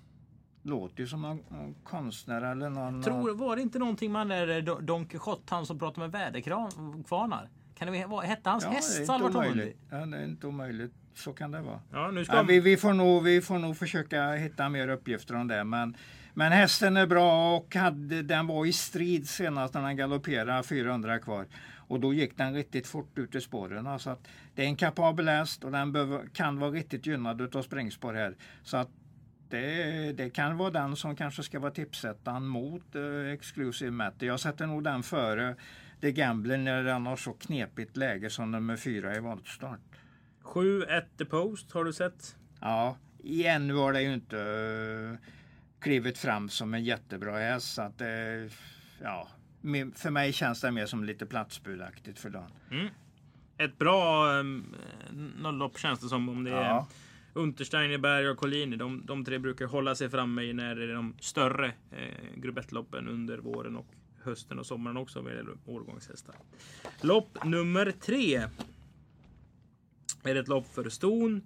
låter 0.62 1.00
ju 1.00 1.06
som 1.06 1.22
någon, 1.22 1.40
någon 1.48 1.74
konstnär 1.84 2.42
eller 2.42 2.70
någon... 2.70 3.02
tror, 3.02 3.34
var 3.34 3.56
det 3.56 3.62
inte 3.62 3.78
någonting 3.78 4.12
man 4.12 4.30
är 4.30 4.48
eh, 4.48 4.62
Don- 4.62 5.06
Quijote, 5.06 5.54
han 5.54 5.66
som 5.66 5.78
pratar 5.78 6.02
med 6.02 6.12
väderkvarnar? 6.12 7.48
Kan 7.74 7.92
det 7.92 8.06
vara, 8.06 8.26
hette 8.26 8.50
hans 8.50 8.64
ja, 8.64 8.70
häst 8.70 9.06
Salvatore 9.06 9.48
Mundi? 9.48 9.76
Ja, 9.90 10.06
det 10.06 10.16
är 10.16 10.24
inte 10.24 10.46
omöjligt. 10.46 10.92
Så 11.14 11.32
kan 11.32 11.50
det 11.50 11.60
vara. 11.60 11.80
Ja, 11.92 12.10
nu 12.10 12.24
ska 12.24 12.36
Ja, 12.36 12.42
vi, 12.42 12.60
vi, 12.60 12.76
får 12.76 12.92
nog, 12.92 13.22
vi 13.22 13.40
får 13.40 13.58
nog 13.58 13.76
försöka 13.76 14.32
hitta 14.32 14.68
mer 14.68 14.88
uppgifter 14.88 15.34
om 15.34 15.48
det. 15.48 15.64
Men, 15.64 15.96
men 16.34 16.52
hästen 16.52 16.96
är 16.96 17.06
bra 17.06 17.56
och 17.56 17.74
hade, 17.74 18.22
den 18.22 18.46
var 18.46 18.66
i 18.66 18.72
strid 18.72 19.28
senast 19.28 19.74
när 19.74 19.82
den 19.82 19.96
galopperade 19.96 20.62
400 20.62 21.18
kvar. 21.18 21.46
Och 21.88 22.00
då 22.00 22.14
gick 22.14 22.36
den 22.36 22.54
riktigt 22.54 22.86
fort 22.86 23.18
ut 23.18 23.34
i 23.34 23.40
spåren. 23.40 23.98
Så 23.98 24.10
att 24.10 24.28
det 24.54 24.62
är 24.62 24.66
en 24.66 24.76
kapabel 24.76 25.28
häst 25.28 25.64
och 25.64 25.72
den 25.72 25.92
behöver, 25.92 26.26
kan 26.26 26.58
vara 26.58 26.70
riktigt 26.70 27.06
gynnad 27.06 27.56
av 27.56 27.62
springspår 27.62 28.14
här. 28.14 28.36
Så 28.62 28.76
att 28.76 28.88
det, 29.48 30.12
det 30.12 30.30
kan 30.30 30.56
vara 30.56 30.70
den 30.70 30.96
som 30.96 31.16
kanske 31.16 31.42
ska 31.42 31.58
vara 31.58 31.70
tipsettan 31.70 32.46
mot 32.46 32.94
eh, 32.94 33.32
Exclusive 33.32 33.90
Matter. 33.90 34.26
Jag 34.26 34.40
sätter 34.40 34.66
nog 34.66 34.84
den 34.84 35.02
före 35.02 35.56
The 36.00 36.12
Gambler 36.12 36.58
när 36.58 36.84
den 36.84 37.06
har 37.06 37.16
så 37.16 37.32
knepigt 37.32 37.96
läge 37.96 38.30
som 38.30 38.50
nummer 38.50 38.76
fyra 38.76 39.16
i 39.16 39.20
voltstart. 39.20 39.80
7 40.42 40.82
at 40.82 41.18
the 41.18 41.24
post, 41.24 41.72
har 41.72 41.84
du 41.84 41.92
sett? 41.92 42.36
Ja, 42.60 42.96
igen 43.18 43.76
var 43.76 43.92
det 43.92 44.02
ju 44.02 44.14
inte 44.14 44.36
uh, 44.36 45.16
klivit 45.80 46.18
fram 46.18 46.48
som 46.48 46.74
en 46.74 46.84
jättebra 46.84 47.38
häst. 47.38 47.74
Så 47.74 47.82
att, 47.82 48.00
uh, 48.00 48.52
ja, 49.02 49.28
för 49.94 50.10
mig 50.10 50.32
känns 50.32 50.60
det 50.60 50.70
mer 50.70 50.86
som 50.86 51.04
lite 51.04 51.26
platsbudaktigt 51.26 52.18
för 52.18 52.30
dagen. 52.30 52.50
Ett 53.58 53.78
bra 53.78 54.32
um, 54.38 54.74
lopp 55.52 55.78
känns 55.78 56.00
det 56.00 56.08
som 56.08 56.28
om 56.28 56.44
det 56.44 56.50
är 56.50 56.64
Ja. 56.64 56.88
Untersteinerberg 57.32 58.28
och 58.28 58.38
Collini, 58.38 58.76
de, 58.76 59.06
de 59.06 59.24
tre 59.24 59.38
brukar 59.38 59.66
hålla 59.66 59.94
sig 59.94 60.10
framme 60.10 60.52
när 60.52 60.74
det 60.74 60.84
är 60.84 60.94
de 60.94 61.14
större 61.20 61.66
eh, 61.90 62.36
grupp 62.36 62.58
1-loppen 62.58 63.08
under 63.08 63.38
våren 63.38 63.76
och 63.76 63.86
hösten 64.22 64.58
och 64.58 64.66
sommaren 64.66 64.96
också 64.96 65.20
vad 65.20 65.32
gäller 65.32 65.56
årgångshästar. 65.66 66.34
Lopp 67.00 67.44
nummer 67.44 67.90
tre. 67.90 68.48
Är 70.22 70.34
ett 70.34 70.48
lopp 70.48 70.74
för 70.74 70.88
ston. 70.88 71.42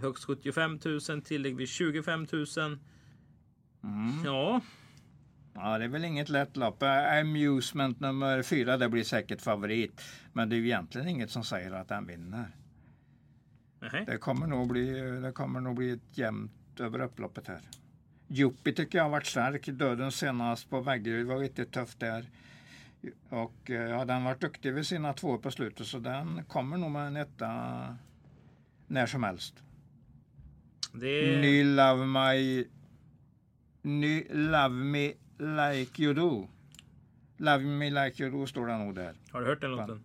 Högst 0.00 0.24
75 0.24 0.78
000, 0.84 1.22
tillägg 1.22 1.56
vid 1.56 1.68
25 1.68 2.26
000. 2.32 2.46
Mm. 3.84 4.24
Ja, 4.24 4.60
Ja, 5.54 5.78
det 5.78 5.84
är 5.84 5.88
väl 5.88 6.04
inget 6.04 6.28
lätt 6.28 6.56
lopp. 6.56 6.82
Amusement 7.20 8.00
nummer 8.00 8.42
fyra, 8.42 8.76
det 8.76 8.88
blir 8.88 9.04
säkert 9.04 9.42
favorit. 9.42 10.02
Men 10.32 10.48
det 10.48 10.56
är 10.56 10.58
ju 10.58 10.66
egentligen 10.66 11.08
inget 11.08 11.30
som 11.30 11.44
säger 11.44 11.72
att 11.72 11.88
den 11.88 12.06
vinner. 12.06 12.48
nej. 13.80 14.04
Det 14.06 14.18
kommer 14.18 14.46
nog 14.46 14.68
bli, 14.68 15.00
det 15.20 15.32
kommer 15.32 15.60
nog 15.60 15.76
bli 15.76 15.90
ett 15.90 16.18
jämnt 16.18 16.80
över 16.80 17.00
upploppet 17.00 17.48
här. 17.48 17.60
Juppi 18.28 18.72
tycker 18.72 18.98
jag 18.98 19.04
har 19.04 19.10
varit 19.10 19.26
stark. 19.26 19.66
Döden 19.66 20.12
senast 20.12 20.70
på 20.70 20.80
Vaggeryd 20.80 21.26
var 21.26 21.38
riktigt 21.38 21.72
tufft 21.72 22.00
där. 22.00 22.30
Och 23.28 23.70
eh, 23.70 23.90
ja, 23.90 24.04
den 24.04 24.24
varit 24.24 24.40
duktig 24.40 24.72
vid 24.72 24.86
sina 24.86 25.12
två 25.12 25.38
på 25.38 25.50
slutet 25.50 25.86
så 25.86 25.98
den 25.98 26.44
kommer 26.44 26.76
nog 26.76 26.90
med 26.90 27.06
en 27.06 27.16
etta 27.16 27.96
när 28.86 29.06
som 29.06 29.22
helst. 29.22 29.54
Det 30.92 31.40
Ny 31.40 31.64
Love 31.64 32.06
My... 32.06 32.64
Ny 33.82 34.24
Love 34.30 34.68
Me 34.68 35.12
Like 35.42 36.02
You 36.02 36.14
Do. 36.14 36.48
Love 37.36 37.64
Me 37.64 37.90
Like 37.90 38.22
You 38.22 38.30
Do 38.30 38.46
står 38.46 38.66
det 38.66 38.78
nog 38.78 38.94
där. 38.94 39.14
Har 39.30 39.40
du 39.40 39.46
hört 39.46 39.60
den 39.60 39.70
låten? 39.70 40.02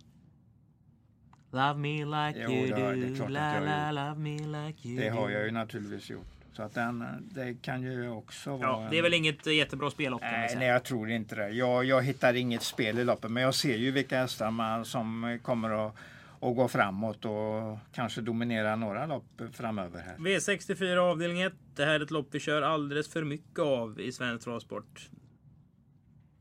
Love 1.51 1.74
me 1.79 2.06
like 2.06 2.39
Jo, 2.44 2.51
you 2.51 3.15
do, 3.15 3.27
la 3.27 3.60
la 3.60 3.91
love 3.91 4.20
me 4.20 4.38
like 4.38 4.88
you 4.88 5.00
Det 5.00 5.10
har 5.10 5.29
jag 5.29 5.46
ju 5.46 5.51
naturligtvis 5.51 6.10
gjort. 6.10 6.27
Så 6.53 6.63
att 6.63 6.74
den, 6.74 7.03
det 7.32 7.62
kan 7.62 7.82
ju 7.82 8.10
också 8.10 8.58
vara... 8.58 8.62
Ja, 8.62 8.88
det 8.89 8.96
är 8.96 8.98
en- 8.98 9.03
väl 9.03 9.13
inget 9.13 9.48
eh, 9.48 9.53
jättebra 9.53 9.89
spellopp 9.89 10.22
Nej, 10.22 10.56
nej, 10.56 10.67
jag 10.67 10.84
tror 10.84 11.10
inte 11.10 11.36
det. 11.36 11.50
Jag, 11.50 11.86
jag 11.86 12.01
hittar 12.03 12.34
inget 12.34 12.63
spel 12.63 13.00
i 13.00 13.03
loppet, 13.03 13.32
men 13.32 13.44
jag 13.44 13.56
ser 13.56 13.77
ju 13.77 13.91
vilka 13.91 14.17
hästar 14.20 14.51
man, 14.51 14.86
som 14.86 15.39
kommer 15.41 15.88
att, 15.88 15.96
att 16.41 16.56
gå 16.56 16.67
framåt 16.67 17.25
och 17.25 17.77
kanske 17.94 18.22
dominera 18.22 18.75
några 18.75 19.06
lopp 19.06 19.41
framöver 19.53 20.00
här. 20.00 20.17
V64 20.17 20.98
avdelning 20.98 21.41
1. 21.41 21.53
Det 21.75 21.86
här 21.86 21.94
är 21.94 22.03
ett 22.03 22.12
lopp 22.12 22.27
vi 22.32 22.39
kör 22.39 22.62
alldeles 22.62 23.08
för 23.08 23.24
mycket 23.24 23.60
av 23.60 24.00
i 24.00 24.12
svensk 24.12 24.44
travsport. 24.44 25.10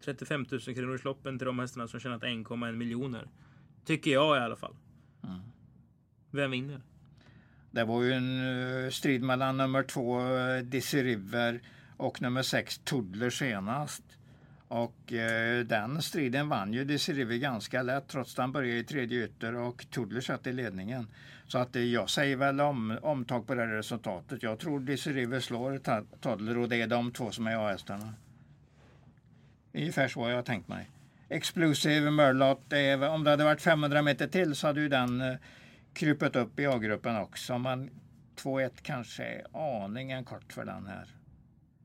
35 0.05 0.47
000 0.51 0.61
kronors 0.61 1.05
loppen 1.05 1.39
till 1.39 1.47
de 1.47 1.59
hästarna 1.59 1.89
som 1.89 2.01
tjänat 2.01 2.23
1,1 2.23 2.73
miljoner. 2.73 3.29
Tycker 3.85 4.11
jag 4.11 4.37
i 4.37 4.41
alla 4.41 4.57
fall. 4.57 4.77
Mm. 5.25 5.41
Vem 6.31 6.51
vinner? 6.51 6.81
Det 7.71 7.85
var 7.85 8.03
ju 8.03 8.13
en 8.13 8.85
eh, 8.85 8.91
strid 8.91 9.23
mellan 9.23 9.57
nummer 9.57 9.83
två 9.83 10.21
uh, 10.21 10.63
Dizzy 10.63 11.03
River 11.03 11.61
och 11.97 12.23
nummer 12.23 12.43
sex 12.43 12.79
Tudler 12.79 13.31
senast. 13.31 14.03
Och 14.69 15.13
eh, 15.13 15.65
den 15.65 16.03
striden 16.03 16.49
vann 16.49 16.73
ju 16.73 16.85
Dizzy 16.85 17.13
River 17.13 17.37
ganska 17.37 17.83
lätt 17.83 18.09
trots 18.09 18.33
att 18.35 18.39
han 18.39 18.53
började 18.53 18.79
i 18.79 18.85
tredje 18.85 19.25
ytter 19.25 19.55
och 19.55 19.87
Tudler 19.91 20.21
satt 20.21 20.47
i 20.47 20.53
ledningen. 20.53 21.07
Så 21.47 21.59
att 21.59 21.77
eh, 21.77 21.83
jag 21.83 22.11
säger 22.11 22.37
väl 22.37 22.61
om, 22.61 22.99
omtag 23.03 23.47
på 23.47 23.55
det 23.55 23.61
här 23.61 23.69
resultatet. 23.69 24.43
Jag 24.43 24.59
tror 24.59 24.81
Dizzy 24.81 25.13
River 25.13 25.41
slår 25.41 25.81
Tudler 26.21 26.59
och 26.59 26.69
det 26.69 26.83
är 26.83 26.87
de 26.87 27.13
två 27.13 27.31
som 27.31 27.47
är 27.47 27.67
A-hästarna. 27.67 28.15
Ungefär 29.77 30.09
så 30.09 30.21
har 30.21 30.31
jag 30.31 30.45
tänkt 30.45 30.69
mig. 30.69 30.91
Explosive 31.29 32.11
Merlot, 32.11 32.61
det 32.69 32.79
är, 32.79 33.09
om 33.09 33.25
det 33.25 33.31
hade 33.31 33.45
varit 33.45 33.61
500 33.61 34.03
meter 34.03 34.27
till 34.27 34.55
så 34.55 34.67
hade 34.67 34.81
ju 34.81 34.89
den 34.89 35.21
eh, 35.21 35.37
krupit 35.93 36.37
upp 36.37 36.61
i 36.61 36.67
A-gruppen 36.67 37.17
också. 37.17 37.59
Men 37.59 37.91
2-1 38.37 38.71
kanske 38.83 39.25
är 39.25 39.47
aningen 39.85 40.25
kort 40.25 40.53
för 40.53 40.65
den 40.65 40.87
här. 40.87 41.07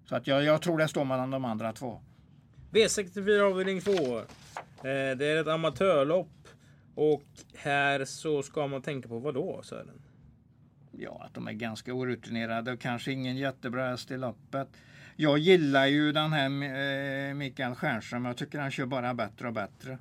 Så 0.05 0.15
att 0.15 0.27
jag, 0.27 0.43
jag 0.43 0.61
tror 0.61 0.77
det 0.77 0.87
står 0.87 1.05
mellan 1.05 1.31
de 1.31 1.45
andra 1.45 1.73
två. 1.73 2.01
V64 2.71 3.41
avdelning 3.41 3.81
2. 3.81 3.91
Eh, 3.91 4.23
det 5.17 5.25
är 5.25 5.41
ett 5.41 5.47
amatörlopp. 5.47 6.47
Och 6.95 7.23
här 7.55 8.05
så 8.05 8.43
ska 8.43 8.67
man 8.67 8.81
tänka 8.81 9.09
på 9.09 9.19
vad 9.19 9.33
då 9.33 9.61
Sören? 9.63 10.01
Ja, 10.91 11.23
att 11.25 11.33
de 11.33 11.47
är 11.47 11.51
ganska 11.51 11.93
orutinerade 11.93 12.71
och 12.71 12.79
kanske 12.79 13.11
ingen 13.11 13.37
jättebra 13.37 13.89
häst 13.89 14.11
i 14.11 14.17
loppet. 14.17 14.67
Jag 15.15 15.37
gillar 15.37 15.85
ju 15.85 16.11
den 16.11 16.33
här 16.33 16.45
eh, 17.29 17.33
Mikael 17.33 17.75
Stjernström. 17.75 18.25
Jag 18.25 18.37
tycker 18.37 18.59
han 18.59 18.71
kör 18.71 18.85
bara 18.85 19.13
bättre 19.13 19.47
och 19.47 19.53
bättre. 19.53 19.97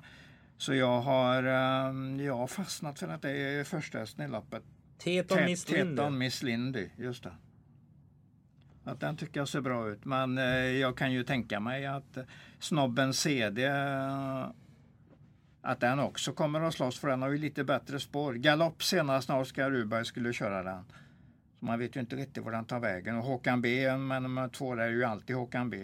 Så 0.57 0.73
jag 0.73 1.01
har, 1.01 1.43
eh, 1.43 2.25
jag 2.25 2.37
har 2.37 2.47
fastnat 2.47 2.99
för 2.99 3.07
att 3.07 3.21
det 3.21 3.31
är 3.31 3.63
första 3.63 3.99
hästen 3.99 4.25
i 4.25 4.27
loppet. 4.27 4.63
Teton 4.97 5.45
Miss 5.45 5.65
Teton 5.65 5.87
Linder. 5.87 6.09
Miss 6.09 6.43
Lindy, 6.43 6.89
just 6.97 7.23
det. 7.23 7.33
Att 8.83 8.99
den 8.99 9.17
tycker 9.17 9.39
jag 9.39 9.47
ser 9.47 9.61
bra 9.61 9.89
ut. 9.89 10.05
Men 10.05 10.37
eh, 10.37 10.45
jag 10.55 10.97
kan 10.97 11.11
ju 11.11 11.23
tänka 11.23 11.59
mig 11.59 11.85
att 11.85 12.17
snobben 12.59 13.13
CD 13.13 13.65
eh, 13.65 14.47
att 15.61 15.79
den 15.79 15.99
också 15.99 16.33
kommer 16.33 16.61
att 16.61 16.73
slåss 16.73 16.99
för 16.99 17.07
den 17.07 17.21
har 17.21 17.29
ju 17.29 17.37
lite 17.37 17.63
bättre 17.63 17.99
spår. 17.99 18.33
Galopp 18.33 18.83
senast 18.83 19.29
när 19.29 19.39
Oskar 19.39 19.71
Ruberg 19.71 20.05
skulle 20.05 20.33
köra 20.33 20.63
den. 20.63 20.85
Man 21.63 21.79
vet 21.79 21.95
ju 21.95 21.99
inte 21.99 22.15
riktigt 22.15 22.43
var 22.43 22.51
den 22.51 22.65
tar 22.65 22.79
vägen. 22.79 23.17
Och 23.17 23.23
Håkan 23.23 23.61
B, 23.61 23.97
men 23.97 24.35
där 24.35 24.77
är 24.77 24.89
ju 24.89 25.03
alltid 25.03 25.35
Håkan 25.35 25.69
B. 25.69 25.77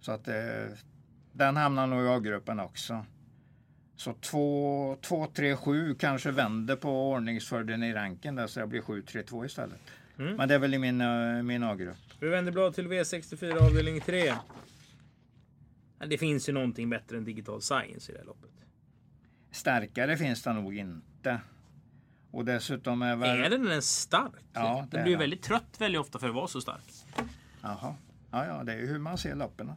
Så 0.00 0.12
att 0.12 0.28
eh, 0.28 0.34
den 1.32 1.56
hamnar 1.56 1.86
nog 1.86 2.04
i 2.04 2.08
A-gruppen 2.08 2.60
också. 2.60 3.04
Så 3.96 4.12
2, 4.12 4.96
2, 5.00 5.26
3, 5.26 5.56
7 5.56 5.94
kanske 5.94 6.30
vänder 6.30 6.76
på 6.76 7.10
ordningsfördelen 7.10 7.82
i 7.82 7.92
ranken 7.92 8.34
där 8.34 8.46
så 8.46 8.60
det 8.60 8.66
blir 8.66 8.82
7, 8.82 9.02
3, 9.02 9.22
2 9.22 9.44
istället. 9.44 9.80
Mm. 10.18 10.36
Men 10.36 10.48
det 10.48 10.54
är 10.54 10.58
väl 10.58 10.74
i 10.74 10.78
min, 10.78 11.00
eh, 11.00 11.42
min 11.42 11.62
A-grupp. 11.62 11.96
Vi 12.20 12.28
vänder 12.28 12.52
blad 12.52 12.74
till 12.74 12.88
V64 12.88 13.56
avdelning 13.66 14.00
3. 14.00 14.34
Ja, 15.98 16.06
Det 16.06 16.18
finns 16.18 16.48
ju 16.48 16.52
någonting 16.52 16.90
bättre 16.90 17.16
än 17.16 17.24
digital 17.24 17.62
science 17.62 18.12
i 18.12 18.14
det 18.14 18.18
här 18.18 18.26
loppet. 18.26 18.50
Starkare 19.50 20.16
finns 20.16 20.42
det 20.42 20.52
nog 20.52 20.76
inte. 20.76 21.40
Och 22.30 22.44
dessutom 22.44 23.02
är 23.02 23.16
väl... 23.16 23.40
Är 23.44 23.50
den 23.50 23.68
ens 23.68 24.00
stark? 24.00 24.32
Ja, 24.52 24.86
den 24.90 25.02
blir 25.02 25.12
den. 25.12 25.20
väldigt 25.20 25.42
trött 25.42 25.74
väldigt 25.78 26.00
ofta 26.00 26.18
för 26.18 26.28
att 26.28 26.34
vara 26.34 26.48
så 26.48 26.60
stark. 26.60 26.82
Jaha. 27.62 27.94
Ja, 28.30 28.46
ja, 28.46 28.62
det 28.64 28.72
är 28.72 28.76
ju 28.76 28.86
hur 28.86 28.98
man 28.98 29.18
ser 29.18 29.34
loppen. 29.34 29.72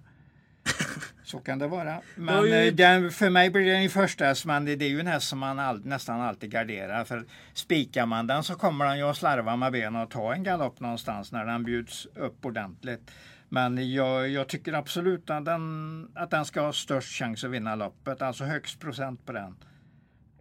Så 1.23 1.39
kan 1.39 1.59
det 1.59 1.67
vara. 1.67 1.93
var 1.93 2.01
Men 2.15 2.43
ju- 2.45 2.67
eh, 2.67 2.73
den, 2.73 3.11
för 3.11 3.29
mig 3.29 3.49
blir 3.49 3.65
den 3.65 3.83
ju 3.83 3.89
första 3.89 4.35
men 4.45 4.65
det, 4.65 4.75
det 4.75 4.85
är 4.85 4.89
ju 4.89 4.99
en 4.99 5.07
häst 5.07 5.27
som 5.27 5.39
man 5.39 5.59
all, 5.59 5.85
nästan 5.85 6.21
alltid 6.21 6.51
garderar. 6.51 7.03
För 7.03 7.25
spikar 7.53 8.05
man 8.05 8.27
den 8.27 8.43
så 8.43 8.55
kommer 8.55 8.85
den 8.85 8.97
ju 8.97 9.03
att 9.03 9.17
slarva 9.17 9.55
med 9.55 9.71
benen 9.71 10.01
och 10.01 10.09
ta 10.09 10.33
en 10.33 10.43
galopp 10.43 10.79
någonstans 10.79 11.31
när 11.31 11.45
den 11.45 11.63
bjuds 11.63 12.05
upp 12.15 12.45
ordentligt. 12.45 13.11
Men 13.49 13.93
jag, 13.93 14.29
jag 14.29 14.47
tycker 14.47 14.73
absolut 14.73 15.29
att 15.29 15.45
den, 15.45 16.11
att 16.15 16.31
den 16.31 16.45
ska 16.45 16.61
ha 16.61 16.73
störst 16.73 17.17
chans 17.19 17.43
att 17.43 17.49
vinna 17.51 17.75
loppet, 17.75 18.21
alltså 18.21 18.43
högst 18.43 18.79
procent 18.79 19.25
på 19.25 19.31
den. 19.31 19.55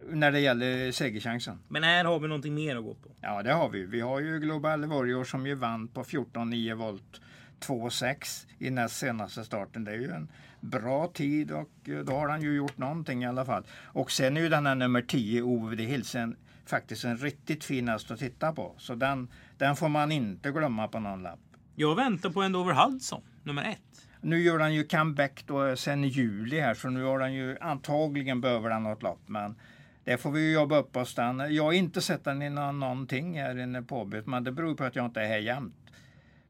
När 0.09 0.31
det 0.31 0.39
gäller 0.39 0.91
segerchansen. 0.91 1.59
Men 1.67 1.83
här 1.83 2.05
har 2.05 2.19
vi 2.19 2.27
någonting 2.27 2.55
mer 2.55 2.75
att 2.75 2.83
gå 2.83 2.93
på. 2.93 3.09
Ja, 3.21 3.43
det 3.43 3.53
har 3.53 3.69
vi. 3.69 3.85
Vi 3.85 4.01
har 4.01 4.19
ju 4.19 4.39
Global 4.39 4.85
Warrior 4.85 5.23
som 5.23 5.47
ju 5.47 5.55
vann 5.55 5.87
på 5.87 6.03
14,9 6.03 6.73
volt 6.73 7.21
2,6 7.59 8.47
i 8.59 8.69
näst 8.69 8.95
senaste 8.95 9.43
starten. 9.43 9.83
Det 9.83 9.91
är 9.91 9.95
ju 9.95 10.11
en 10.11 10.27
bra 10.59 11.07
tid 11.07 11.51
och 11.51 11.89
eh, 11.89 11.99
då 11.99 12.13
har 12.13 12.29
han 12.29 12.41
ju 12.41 12.55
gjort 12.55 12.77
någonting 12.77 13.23
i 13.23 13.27
alla 13.27 13.45
fall. 13.45 13.63
Och 13.83 14.11
sen 14.11 14.37
är 14.37 14.41
ju 14.41 14.49
den 14.49 14.65
här 14.65 14.75
nummer 14.75 15.01
10, 15.01 15.41
OVD 15.41 15.79
Hilsen, 15.79 16.35
faktiskt 16.65 17.05
en 17.05 17.17
riktigt 17.17 17.63
fin 17.63 17.87
häst 17.87 18.11
att 18.11 18.19
titta 18.19 18.53
på. 18.53 18.75
Så 18.77 18.95
den, 18.95 19.27
den 19.57 19.75
får 19.75 19.89
man 19.89 20.11
inte 20.11 20.51
glömma 20.51 20.87
på 20.87 20.99
någon 20.99 21.23
lapp. 21.23 21.39
Jag 21.75 21.95
väntar 21.95 22.29
på 22.29 22.41
Endover 22.41 22.73
Hudson, 22.73 23.21
nummer 23.43 23.63
ett. 23.63 24.07
Nu 24.21 24.41
gör 24.41 24.59
han 24.59 24.73
ju 24.73 24.83
comeback 24.83 25.43
då 25.47 25.75
sen 25.75 26.03
i 26.03 26.07
juli 26.07 26.59
här 26.59 26.73
så 26.73 26.89
nu 26.89 27.03
har 27.03 27.19
han 27.19 27.33
ju 27.33 27.57
antagligen 27.59 28.41
behöver 28.41 28.69
han 28.69 28.83
något 28.83 29.03
lopp 29.03 29.21
men 29.25 29.55
det 30.03 30.17
får 30.17 30.31
vi 30.31 30.53
jobba 30.53 30.77
upp 30.77 30.97
oss 30.97 31.15
den. 31.15 31.55
Jag 31.55 31.63
har 31.63 31.73
inte 31.73 32.01
sett 32.01 32.23
den 32.23 32.41
i 32.41 32.49
någon, 32.49 32.79
någonting 32.79 33.39
här 33.39 33.59
inne 33.59 33.81
på 33.81 34.01
Åbyt 34.01 34.27
men 34.27 34.43
det 34.43 34.51
beror 34.51 34.75
på 34.75 34.83
att 34.83 34.95
jag 34.95 35.05
inte 35.05 35.21
är 35.21 35.27
här 35.27 35.37
jämt. 35.37 35.75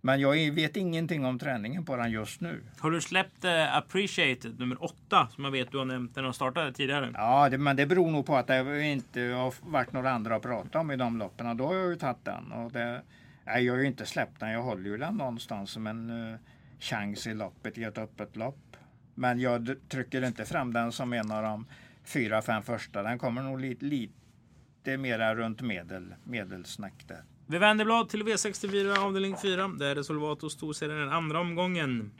Men 0.05 0.19
jag 0.19 0.51
vet 0.51 0.77
ingenting 0.77 1.25
om 1.25 1.39
träningen 1.39 1.85
på 1.85 1.95
den 1.95 2.11
just 2.11 2.41
nu. 2.41 2.63
Har 2.79 2.91
du 2.91 3.01
släppt 3.01 3.43
eh, 3.43 3.77
Appreciated, 3.77 4.59
nummer 4.59 4.83
åtta, 4.83 5.27
som 5.35 5.43
jag 5.43 5.51
vet 5.51 5.71
du 5.71 5.77
har 5.77 5.85
nämnt 5.85 6.15
när 6.15 6.23
de 6.23 6.33
startade 6.33 6.73
tidigare? 6.73 7.11
Ja, 7.13 7.49
det, 7.49 7.57
men 7.57 7.75
det 7.75 7.85
beror 7.85 8.11
nog 8.11 8.25
på 8.25 8.35
att 8.35 8.47
det 8.47 8.83
inte 8.83 9.21
har 9.21 9.53
varit 9.71 9.93
några 9.93 10.11
andra 10.11 10.35
att 10.35 10.41
prata 10.41 10.79
om 10.79 10.91
i 10.91 10.95
de 10.95 11.17
loppen. 11.17 11.57
Då 11.57 11.67
har 11.67 11.75
jag 11.75 11.89
ju 11.89 11.95
tagit 11.95 12.25
den. 12.25 12.51
Och 12.51 12.71
det, 12.71 13.01
nej, 13.45 13.65
jag 13.65 13.73
har 13.73 13.79
ju 13.79 13.87
inte 13.87 14.05
släppt 14.05 14.39
den. 14.39 14.51
Jag 14.51 14.63
håller 14.63 14.89
ju 14.89 14.97
den 14.97 15.15
någonstans 15.15 15.71
som 15.71 15.87
en 15.87 16.09
uh, 16.09 16.37
chans 16.79 17.27
i 17.27 17.33
loppet, 17.33 17.77
i 17.77 17.83
ett 17.83 17.97
öppet 17.97 18.35
lopp. 18.35 18.77
Men 19.15 19.39
jag 19.39 19.75
trycker 19.89 20.25
inte 20.25 20.45
fram 20.45 20.73
den 20.73 20.91
som 20.91 21.13
en 21.13 21.31
av 21.31 21.43
de 21.43 21.65
fyra, 22.03 22.41
fem 22.41 22.63
första. 22.63 23.03
Den 23.03 23.19
kommer 23.19 23.41
nog 23.41 23.59
lite, 23.59 23.85
lite 23.85 24.97
mera 24.97 25.35
runt 25.35 25.61
medel, 25.61 26.15
medelsnack 26.23 27.07
där. 27.07 27.23
Vi 27.47 27.57
vänder 27.57 27.85
blad 27.85 28.09
till 28.09 28.23
V64 28.23 28.97
avdelning 28.97 29.37
4. 29.37 29.67
Där 29.67 29.95
är 29.95 30.03
Solvato 30.03 30.49
storserien 30.49 30.99
den 30.99 31.09
andra 31.09 31.39
omgången. 31.39 32.11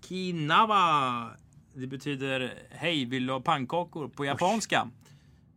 Okinawa. 0.00 1.30
Det 1.74 1.86
betyder 1.86 2.54
hej, 2.70 3.04
vill 3.04 3.26
du 3.26 3.32
ha 3.32 3.40
pannkakor 3.40 4.08
på 4.08 4.24
japanska? 4.24 4.90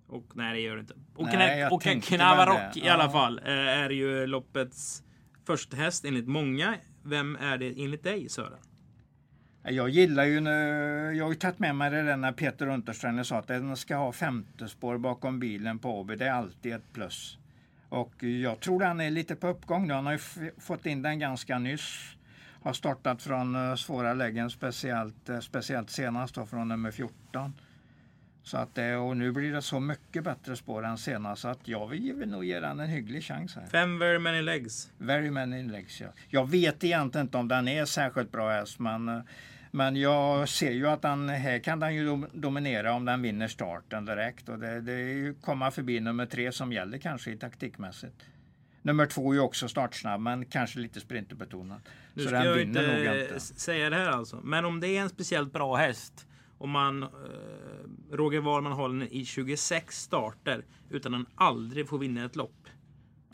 Och 0.08 0.26
nej, 0.34 0.54
det 0.54 0.60
gör 0.60 0.76
det 0.76 0.80
inte. 0.80 0.94
Och, 1.16 1.28
och 1.74 1.82
Knavarock 2.04 2.78
i 2.78 2.90
alla 2.90 3.10
fall 3.10 3.40
eh, 3.40 3.54
är 3.54 3.90
ju 3.90 4.28
loppets 4.28 5.04
första 5.46 5.78
häst 5.78 6.06
enligt 6.06 6.28
många. 6.28 6.76
Vem 7.04 7.36
är 7.36 7.58
det 7.58 7.74
enligt 7.78 8.04
dig 8.04 8.30
Sören? 8.30 8.60
Jag 9.64 9.90
gillar 9.90 10.24
ju, 10.26 10.40
nu- 10.40 11.14
jag 11.18 11.26
har 11.26 11.32
ju 11.32 11.36
tagit 11.38 11.60
med 11.60 11.76
mig 11.76 11.90
det 11.92 12.04
där 12.04 12.18
när 12.18 12.32
Peter 12.32 12.68
Untersteiner 12.68 13.24
sa 13.24 13.38
att 13.38 13.48
den 13.48 13.78
ska 13.78 13.96
ha 13.96 14.12
femte 14.12 14.68
spår 14.68 14.98
bakom 14.98 15.40
bilen 15.40 15.80
på 15.80 16.00
Åby. 16.00 16.16
Det 16.16 16.26
är 16.28 16.32
alltid 16.32 16.74
ett 16.74 16.94
plus. 16.94 17.38
Och 17.90 18.24
jag 18.24 18.60
tror 18.60 18.80
den 18.80 19.02
är 19.02 19.10
lite 19.10 19.36
på 19.36 19.48
uppgång 19.48 19.88
nu. 19.88 19.94
Han 19.94 20.06
har 20.06 20.14
ju 20.14 20.52
fått 20.58 20.86
in 20.86 21.02
den 21.02 21.20
ganska 21.20 21.60
nyss. 21.60 22.16
Har 22.64 22.74
startat 22.74 23.22
från 23.22 23.56
eh, 23.56 23.76
svåra 23.76 24.14
lägen, 24.14 24.50
speciellt, 24.50 25.30
eh, 25.30 25.40
speciellt 25.40 25.90
senast 25.90 26.36
då, 26.36 26.46
från 26.46 26.68
nummer 26.68 26.92
14. 26.92 27.54
Så 28.44 28.58
att 28.58 28.76
det, 28.76 28.96
och 28.96 29.18
nu 29.18 29.32
blir 29.32 29.54
det 29.54 29.62
så 29.62 29.80
mycket 29.80 30.24
bättre 30.24 30.56
spår 30.56 30.86
än 30.86 30.98
senast 30.98 31.42
så 31.42 31.48
att 31.48 31.68
jag 31.68 31.88
vill 31.88 32.30
nog 32.30 32.46
ge 32.46 32.60
den 32.60 32.80
en 32.80 32.90
hygglig 32.90 33.24
chans 33.24 33.56
här. 33.56 33.66
Fem 33.66 34.00
very 34.00 34.20
many 34.20 34.42
legs. 34.42 34.92
Very 34.98 35.30
many 35.32 35.64
legs, 35.64 36.02
ja. 36.02 36.08
Jag 36.30 36.50
vet 36.50 36.84
egentligen 36.84 37.26
inte 37.28 37.38
om 37.38 37.48
den 37.48 37.68
är 37.68 37.86
särskilt 37.86 38.32
bra 38.32 38.50
häst, 38.52 38.80
men, 38.80 39.10
eh, 39.10 39.20
men 39.72 39.96
jag 39.96 40.50
ser 40.50 40.72
ju 40.72 40.88
att 40.88 41.02
den, 41.02 41.30
här 41.30 41.60
kan 41.60 41.80
den 41.80 41.96
ju 41.96 42.06
dom- 42.06 42.28
dominera 42.34 42.94
om 42.94 43.06
den 43.06 43.22
vinner 43.22 43.48
starten 43.48 44.06
direkt. 44.06 44.50
Och 44.50 44.60
det, 44.60 44.82
det 44.82 44.92
är 44.94 44.98
ju 45.14 45.34
komma 45.34 45.72
förbi 45.72 46.00
nummer 46.00 46.26
tre 46.26 46.52
som 46.52 46.74
gäller 46.74 46.98
kanske 46.98 47.32
i 47.32 47.38
taktikmässigt. 47.38 48.16
Nummer 48.82 49.06
två 49.06 49.32
är 49.32 49.34
ju 49.36 49.40
också 49.42 49.68
startsnabb, 49.68 50.22
men 50.22 50.46
kanske 50.46 50.80
lite 50.80 51.00
sprinterbetonad. 51.00 51.82
Nu 52.14 52.24
Så 52.24 52.30
ska 52.30 52.38
den 52.38 52.48
jag 52.48 52.56
vinner 52.56 52.88
nog 52.88 52.98
inte 53.06 53.22
inte. 53.24 53.36
s- 53.36 53.60
säga 53.60 53.90
det 53.90 53.96
här 53.96 54.10
alltså. 54.10 54.40
Men 54.44 54.66
om 54.66 54.80
det 54.80 54.88
är 54.88 55.02
en 55.02 55.10
speciellt 55.10 55.54
bra 55.54 55.76
häst. 55.76 56.28
Om 56.62 56.70
man 56.70 57.04
eh, 57.04 57.10
Roger 58.12 58.40
Wahlman 58.42 58.72
håller 58.72 59.00
den 59.00 59.08
i 59.12 59.26
26 59.26 60.02
starter 60.02 60.66
utan 60.90 61.14
han 61.14 61.26
aldrig 61.36 61.88
får 61.90 61.98
vinna 61.98 62.26
ett 62.26 62.36
lopp. 62.36 62.68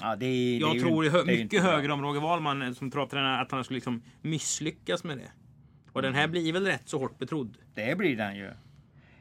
Ja, 0.02 0.16
det 0.16 0.26
är, 0.26 0.60
Jag 0.60 0.72
det 0.74 0.78
är 0.78 0.82
tror 0.82 1.04
ju, 1.06 1.10
hö- 1.12 1.24
det 1.26 1.34
är 1.34 1.44
mycket 1.44 1.64
högre 1.64 1.94
om 1.94 2.02
Roger 2.02 2.22
Wahlman 2.22 2.62
eh, 2.62 2.72
som 2.74 2.92
travtränare 2.92 3.42
att 3.42 3.52
han 3.52 3.64
skulle 3.64 3.76
liksom 3.78 4.02
misslyckas 4.22 5.04
med 5.04 5.18
det. 5.18 5.32
Och 5.92 6.02
den 6.02 6.14
här 6.14 6.28
blir 6.28 6.54
väl 6.54 6.66
rätt 6.66 6.90
så 6.90 7.00
hårt 7.00 7.18
betrodd. 7.18 7.58
Det 7.74 7.98
blir 7.98 8.18
den 8.18 8.36
ju. 8.36 8.52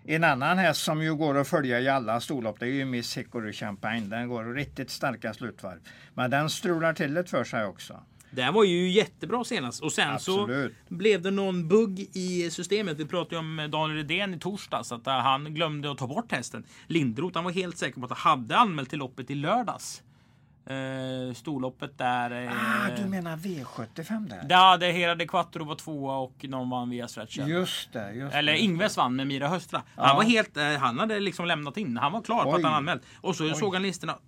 En 0.04 0.24
annan 0.24 0.58
häst 0.58 0.82
som 0.84 1.02
ju 1.02 1.14
går 1.14 1.36
att 1.38 1.48
följa 1.48 1.80
i 1.80 1.88
alla 1.88 2.20
storlopp 2.20 2.60
det 2.60 2.66
är 2.66 2.70
ju 2.70 2.84
Miss 2.84 3.16
Hickory 3.18 3.52
Champagne. 3.52 4.00
Den 4.06 4.28
går 4.28 4.54
riktigt 4.54 4.90
starka 4.90 5.34
slutvarv. 5.34 5.78
Men 6.14 6.30
den 6.30 6.50
strular 6.50 6.92
till 6.92 7.14
det 7.14 7.24
för 7.24 7.44
sig 7.44 7.64
också. 7.66 8.02
Den 8.30 8.54
var 8.54 8.64
ju 8.64 8.88
jättebra 8.90 9.44
senast 9.44 9.82
och 9.82 9.92
sen 9.92 10.10
Absolut. 10.14 10.72
så 10.88 10.94
blev 10.94 11.22
det 11.22 11.30
någon 11.30 11.68
bugg 11.68 12.00
i 12.12 12.50
systemet. 12.50 12.96
Vi 12.98 13.06
pratade 13.06 13.34
ju 13.34 13.38
om 13.38 13.68
Daniel 13.70 13.96
Redén 13.96 14.34
i 14.34 14.38
torsdags 14.38 14.92
att 14.92 15.06
eh, 15.06 15.12
han 15.14 15.54
glömde 15.54 15.90
att 15.90 15.98
ta 15.98 16.06
bort 16.06 16.32
hästen. 16.32 16.64
Lindroth 16.86 17.34
han 17.36 17.44
var 17.44 17.52
helt 17.52 17.78
säker 17.78 18.00
på 18.00 18.06
att 18.06 18.18
han 18.18 18.38
hade 18.40 18.56
anmält 18.56 18.90
till 18.90 18.98
loppet 18.98 19.30
i 19.30 19.34
lördags. 19.34 20.02
Eh, 20.66 21.34
storloppet 21.34 21.98
där. 21.98 22.30
Eh, 22.44 22.52
Ah, 22.52 22.96
du 23.02 23.08
menar 23.08 23.36
V75 23.36 24.28
där? 24.28 24.46
Ja, 24.48 24.76
det 24.76 24.92
hela 24.92 25.14
de 25.14 25.26
Quattro 25.26 25.64
var 25.64 25.74
tvåa 25.74 26.16
och 26.16 26.44
någon 26.48 26.70
vann 26.70 26.90
via 26.90 27.08
stretch. 27.08 27.38
Just 27.38 27.92
det. 27.92 28.12
Just 28.12 28.34
Eller 28.34 28.52
det. 28.52 28.58
Ingves 28.58 28.96
vann 28.96 29.16
med 29.16 29.26
Mira 29.26 29.48
Höstra. 29.48 29.82
Han 29.96 30.08
Ja. 30.08 30.14
var 30.16 30.22
helt, 30.22 30.56
han 30.80 30.98
hade 30.98 31.20
liksom 31.20 31.46
lämnat 31.46 31.76
in. 31.76 31.96
Han 31.96 32.12
var 32.12 32.22
klar 32.22 32.42
på 32.42 32.50
Oj. 32.50 32.56
att 32.56 32.62
han 32.64 32.74
anmält. 32.74 33.02
Och 33.20 33.36
så 33.36 33.54
såg 33.54 33.74
han 33.74 33.82
listorna. 33.82 34.18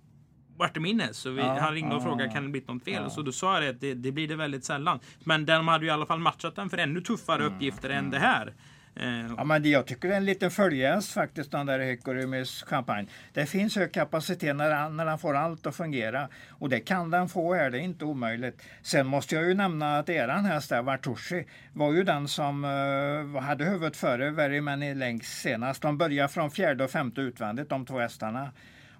Vart 0.59 0.77
är 0.77 0.81
min 0.81 0.99
häst? 0.99 1.15
Så 1.19 1.29
vi, 1.31 1.41
Ja, 1.41 1.57
han 1.59 1.73
ringde 1.73 1.95
och 1.95 2.01
ja, 2.01 2.05
frågade 2.05 2.25
ja. 2.25 2.31
kan 2.31 2.43
det 2.43 2.49
bli 2.49 2.63
något 2.67 2.83
fel? 2.83 3.11
Så 3.11 3.21
då 3.21 3.31
sa 3.31 3.61
jag 3.61 3.69
att 3.75 3.81
det, 3.81 3.93
det 3.93 4.11
blir 4.11 4.27
det 4.27 4.35
väldigt 4.35 4.65
sällan. 4.65 4.99
Men 5.23 5.45
de 5.45 5.67
hade 5.67 5.85
ju 5.85 5.89
i 5.89 5.93
alla 5.93 6.05
fall 6.05 6.19
matchat 6.19 6.55
den 6.55 6.69
för 6.69 6.77
ännu 6.77 7.01
tuffare 7.01 7.41
Mm, 7.43 7.53
uppgifter 7.55 7.89
än 7.89 8.09
det 8.09 8.19
här. 8.19 8.53
Eh, 8.95 9.33
Ja, 9.37 9.43
men 9.43 9.63
det- 9.63 9.69
jag 9.69 9.85
tycker 9.87 10.07
det 10.07 10.13
är 10.13 10.17
en 10.17 10.25
liten 10.25 10.51
följehäst 10.51 11.11
faktiskt, 11.11 11.51
den 11.51 11.65
där 11.65 11.79
Hickory 11.79 12.25
Miss 12.25 12.63
Champagne. 12.63 13.07
Det 13.33 13.45
finns 13.45 13.75
hög 13.75 13.91
kapacitet 13.93 14.55
när 14.55 14.71
han, 14.71 14.97
när 14.97 15.05
han 15.05 15.19
får 15.19 15.35
allt 15.35 15.65
att 15.67 15.75
fungera. 15.75 16.27
Och 16.49 16.69
det 16.69 16.79
kan 16.79 17.11
den 17.11 17.29
få 17.29 17.53
här, 17.53 17.69
det 17.69 17.77
är 17.77 17.81
inte 17.81 18.05
omöjligt. 18.05 18.61
Sen 18.81 19.07
måste 19.07 19.35
jag 19.35 19.43
ju 19.45 19.53
nämna 19.53 19.97
att 19.99 20.09
eran 20.09 20.45
häst 20.45 20.69
där, 20.69 20.81
Vartushi, 20.81 21.45
var 21.73 21.93
ju 21.93 22.03
den 22.03 22.27
som 22.27 22.65
eh, 22.65 23.41
hade 23.41 23.65
huvudet 23.65 23.97
före 23.97 24.31
Very 24.31 24.61
Many 24.61 24.93
Lengths 24.93 25.41
senast. 25.41 25.81
De 25.81 25.97
började 25.97 26.29
från 26.29 26.51
fjärde 26.51 26.83
och 26.83 26.89
femte 26.91 27.21
utvändigt, 27.21 27.69
de 27.69 27.85
två 27.85 27.99
hästarna. 27.99 28.51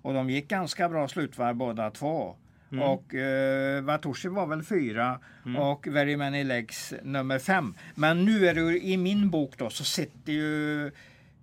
Och 0.02 0.14
de 0.14 0.30
gick 0.30 0.48
ganska 0.48 0.90
bra 0.90 1.08
slutvarv 1.08 1.56
båda 1.56 1.92
två. 1.92 2.36
Och 2.82 3.16
eh, 3.16 3.82
Vatushi 3.82 4.28
var 4.28 4.48
väl 4.48 4.64
fyra 4.64 5.20
och 5.60 5.88
Very 5.88 6.18
Many 6.18 6.44
Legs 6.44 6.94
nummer 7.04 7.40
fem. 7.40 7.74
Men 7.96 8.26
nu 8.26 8.48
är 8.48 8.54
det 8.54 8.86
i 8.86 8.98
min 8.98 9.30
bok 9.30 9.58
då 9.58 9.70
så 9.70 9.84
sitter 9.84 10.34
ju 10.34 10.92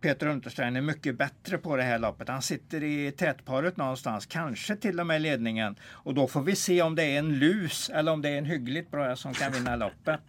Peter 0.00 0.26
Untersteiner 0.26 0.80
mycket 0.80 1.18
bättre 1.18 1.58
på 1.58 1.76
det 1.76 1.82
här 1.82 1.98
loppet. 1.98 2.28
Han 2.28 2.42
sitter 2.42 2.84
i 2.84 3.12
tätparet 3.12 3.76
någonstans, 3.76 4.26
kanske 4.26 4.76
till 4.76 5.00
och 5.00 5.06
med 5.06 5.22
ledningen. 5.22 5.76
Och 5.84 6.14
då 6.14 6.26
får 6.26 6.42
vi 6.42 6.56
se 6.56 6.82
om 6.82 6.94
det 6.94 7.04
är 7.04 7.18
en 7.18 7.38
lus 7.38 7.90
eller 7.94 8.12
om 8.12 8.22
det 8.22 8.28
är 8.28 8.38
en 8.38 8.44
hyggligt 8.44 8.90
bra 8.90 9.16
som 9.16 9.34
kan 9.34 9.52
vinna 9.52 9.76
loppet. 9.76 10.20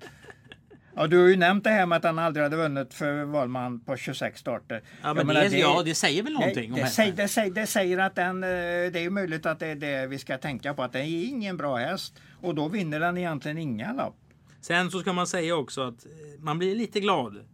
Ja, 0.97 1.07
du 1.07 1.17
har 1.17 1.27
ju 1.27 1.35
nämnt 1.35 1.63
det 1.63 1.69
här 1.69 1.85
med 1.85 1.95
att 1.95 2.03
han 2.03 2.19
aldrig 2.19 2.43
hade 2.43 2.55
vunnit 2.55 2.93
för 2.93 3.23
Wahlman 3.23 3.79
på 3.79 3.97
26 3.97 4.39
starter. 4.39 4.81
ja, 5.01 5.13
men 5.13 5.27
menar, 5.27 5.41
det, 5.41 5.57
ja, 5.57 5.81
det 5.85 5.95
säger 5.95 6.23
väl 6.23 6.33
någonting 6.33 6.73
det, 6.73 6.81
hästen? 6.81 7.05
säger, 7.05 7.17
det, 7.17 7.27
säger, 7.27 7.51
det 7.51 7.67
säger 7.67 7.97
att 7.97 8.15
den, 8.15 8.43
eh, 8.43 8.49
det 8.49 8.99
är 8.99 9.09
möjligt 9.09 9.45
att 9.45 9.59
det 9.59 9.67
är 9.67 9.75
det 9.75 10.07
vi 10.07 10.19
ska 10.19 10.37
tänka 10.37 10.73
på, 10.73 10.83
att 10.83 10.93
det 10.93 10.99
är 10.99 11.27
ingen 11.27 11.57
bra 11.57 11.75
häst. 11.75 12.19
Och 12.41 12.55
då 12.55 12.67
vinner 12.67 12.99
den 12.99 13.17
egentligen 13.17 13.57
inga 13.57 13.93
lopp. 13.93 14.15
Sen 14.61 14.91
så 14.91 14.99
ska 14.99 15.13
man 15.13 15.27
säga 15.27 15.55
också 15.55 15.81
att 15.81 16.05
eh, 16.05 16.11
man 16.39 16.57
blir 16.57 16.75
lite 16.75 16.99
glad 16.99 17.45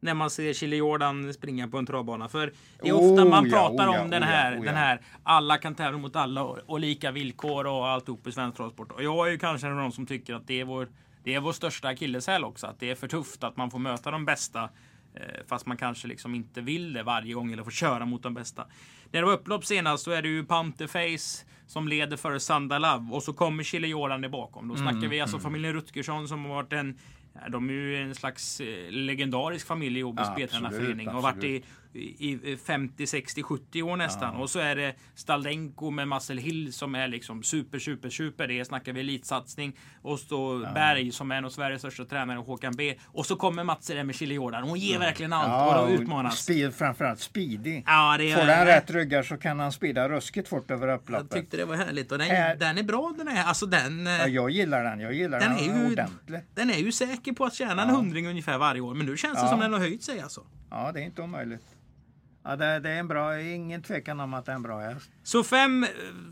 när 0.00 0.14
man 0.14 0.30
ser 0.30 0.52
Chile 0.52 0.76
Jordan 0.76 1.34
springa 1.34 1.68
på 1.68 1.78
en 1.78 1.86
travbana. 1.86 2.28
För 2.28 2.52
det 2.82 2.88
är 2.88 2.92
ofta 2.92 3.24
Oh, 3.24 3.30
man 3.30 3.44
ja, 3.44 3.50
pratar 3.50 3.88
oh, 3.88 3.94
ja, 3.94 4.02
om 4.02 4.10
den 4.10 4.22
oh, 4.22 4.26
här, 4.26 4.52
oh, 4.52 4.58
ja. 4.58 4.64
den 4.64 4.74
här 4.74 5.00
alla 5.22 5.58
kan 5.58 5.74
tävla 5.74 5.98
mot 5.98 6.16
alla 6.16 6.42
och, 6.42 6.58
och 6.66 6.80
lika 6.80 7.10
villkor 7.10 7.66
och 7.66 7.88
alltihop 7.88 8.26
i 8.26 8.32
svensk 8.32 8.56
travsport. 8.56 8.92
Och 8.92 9.02
jag 9.02 9.26
är 9.26 9.30
ju 9.30 9.38
kanske 9.38 9.66
en 9.66 9.72
av 9.72 9.78
de 9.78 9.92
som 9.92 10.06
tycker 10.06 10.34
att 10.34 10.46
det 10.46 10.60
är 10.60 10.64
vår, 10.64 10.88
det 11.26 11.34
är 11.34 11.40
vår 11.40 11.52
största 11.52 11.88
akilleshäl 11.88 12.44
också. 12.44 12.66
Att 12.66 12.80
det 12.80 12.90
är 12.90 12.94
för 12.94 13.08
tufft 13.08 13.44
att 13.44 13.56
man 13.56 13.70
får 13.70 13.78
möta 13.78 14.10
de 14.10 14.24
bästa 14.24 14.62
eh, 15.14 15.20
fast 15.48 15.66
man 15.66 15.76
kanske 15.76 16.08
liksom 16.08 16.34
inte 16.34 16.60
vill 16.60 16.92
det 16.92 17.02
varje 17.02 17.34
gång 17.34 17.52
eller 17.52 17.64
får 17.64 17.70
köra 17.70 18.06
mot 18.06 18.22
de 18.22 18.34
bästa. 18.34 18.66
När 19.10 19.20
det 19.20 19.26
var 19.26 19.32
upplopp 19.32 19.64
senast 19.64 20.04
så 20.04 20.10
är 20.10 20.22
det 20.22 20.28
ju 20.28 20.44
Panterface 20.44 21.46
som 21.66 21.88
leder 21.88 22.16
före 22.16 22.40
Sandalav 22.40 23.14
och 23.14 23.22
så 23.22 23.32
kommer 23.32 23.62
Chile 23.62 24.28
bakom. 24.28 24.68
Då 24.68 24.74
Mm, 24.74 24.92
snackar 24.92 25.08
vi 25.08 25.20
alltså 25.20 25.38
familjen 25.38 25.72
Rutgersson 25.72 26.28
som 26.28 26.44
har 26.44 26.54
varit 26.54 26.72
en 26.72 26.98
de 27.48 27.68
är 27.68 27.72
ju 27.72 27.96
en 28.02 28.14
slags 28.14 28.60
eh, 28.60 28.90
legendarisk 28.90 29.66
familj 29.66 29.98
i 29.98 30.04
Åby 30.04 30.22
Ja, 30.22 30.34
Och 31.16 31.22
varit 31.22 31.44
i, 31.44 31.64
i 31.96 32.56
50, 32.66 33.06
60, 33.06 33.42
70 33.42 33.82
år 33.82 33.96
nästan. 33.96 34.36
Och 34.36 34.50
så 34.50 34.58
är 34.58 34.76
det 34.76 34.94
Staldenko 35.14 35.90
med 35.90 36.08
Marcel 36.08 36.38
Hill 36.38 36.72
som 36.72 36.94
är 36.94 37.08
liksom 37.08 37.42
super, 37.42 37.78
super, 37.78 38.10
super. 38.10 38.46
Det 38.48 38.64
snackar 38.64 38.92
vi 38.92 39.00
elitsatsning. 39.00 39.76
Och 40.02 40.18
så 40.18 40.58
Berg 40.74 41.12
som 41.12 41.30
är 41.30 41.36
en 41.36 41.44
av 41.44 41.50
Sveriges 41.50 41.80
största 41.80 42.04
tränare, 42.04 42.38
Håkan 42.38 42.72
B. 42.76 42.94
Och 43.06 43.26
så 43.26 43.36
kommer 43.36 43.64
Mats 43.64 43.86
där 43.86 44.04
med 44.04 44.14
Chile 44.14 44.34
Jordan. 44.34 44.62
Hon 44.62 44.78
ger 44.78 44.98
verkligen 44.98 45.32
allt 45.32 45.82
och 45.82 45.88
de 45.96 46.02
utmanas. 46.02 46.38
Speed, 46.38 46.74
framförallt 46.74 47.20
speedy. 47.20 47.82
Ja, 47.86 48.16
det 48.18 48.30
är, 48.32 48.36
Får 48.36 48.46
den 48.46 48.66
rätt 48.66 48.90
ryggar 48.90 49.22
så 49.22 49.36
kan 49.36 49.60
han 49.60 49.72
speeda 49.72 50.08
ruskigt 50.08 50.48
fort 50.48 50.70
över 50.70 50.88
Jag 50.88 50.96
upploppet. 51.00 51.30
tyckte 51.30 51.56
det 51.56 51.64
var 51.64 51.76
härligt. 51.76 52.12
Och 52.12 52.18
den, 52.18 52.26
Här- 52.26 52.56
den 52.56 52.78
är 52.78 52.82
bra 52.82 53.14
den 53.18 53.28
är. 53.28 53.42
Alltså 53.44 53.66
den... 53.66 54.06
eh, 54.06 54.12
Ja, 54.12 54.26
jag 54.26 54.50
gillar 54.50 54.84
den, 54.84 55.00
jag 55.00 55.12
gillar 55.14 55.40
Den 55.40 55.54
den, 55.54 55.58
är 55.74 55.78
ju, 55.86 55.92
ordentligt. 55.92 56.44
den 56.54 56.70
är 56.70 56.78
ju 56.78 56.92
säker 56.92 57.32
på 57.32 57.44
att 57.44 57.54
tjäna 57.54 57.82
en 57.82 57.88
Ja. 57.88 57.94
hundring 57.94 58.26
ungefär 58.28 58.58
varje 58.58 58.80
år. 58.80 58.94
Men 58.94 59.06
nu 59.06 59.16
känns 59.16 59.34
det 59.34 59.40
Ja. 59.44 59.48
som 59.50 59.60
den 59.60 59.72
har 59.72 59.80
höjt 59.80 60.02
sig 60.02 60.20
alltså. 60.20 60.40
Ja, 60.70 60.92
det 60.92 61.00
är 61.00 61.04
inte 61.04 61.22
omöjligt. 61.22 61.62
Ja, 62.48 62.56
det, 62.56 62.80
det 62.80 62.90
är 62.90 62.98
en 62.98 63.08
bra, 63.08 63.40
ingen 63.40 63.82
tvekan 63.82 64.20
om 64.20 64.34
att 64.34 64.46
det 64.46 64.52
är 64.52 64.56
en 64.56 64.62
bra 64.62 64.80
häst. 64.80 65.10
Så 65.22 65.44
fem 65.44 65.84
eh, 65.84 65.88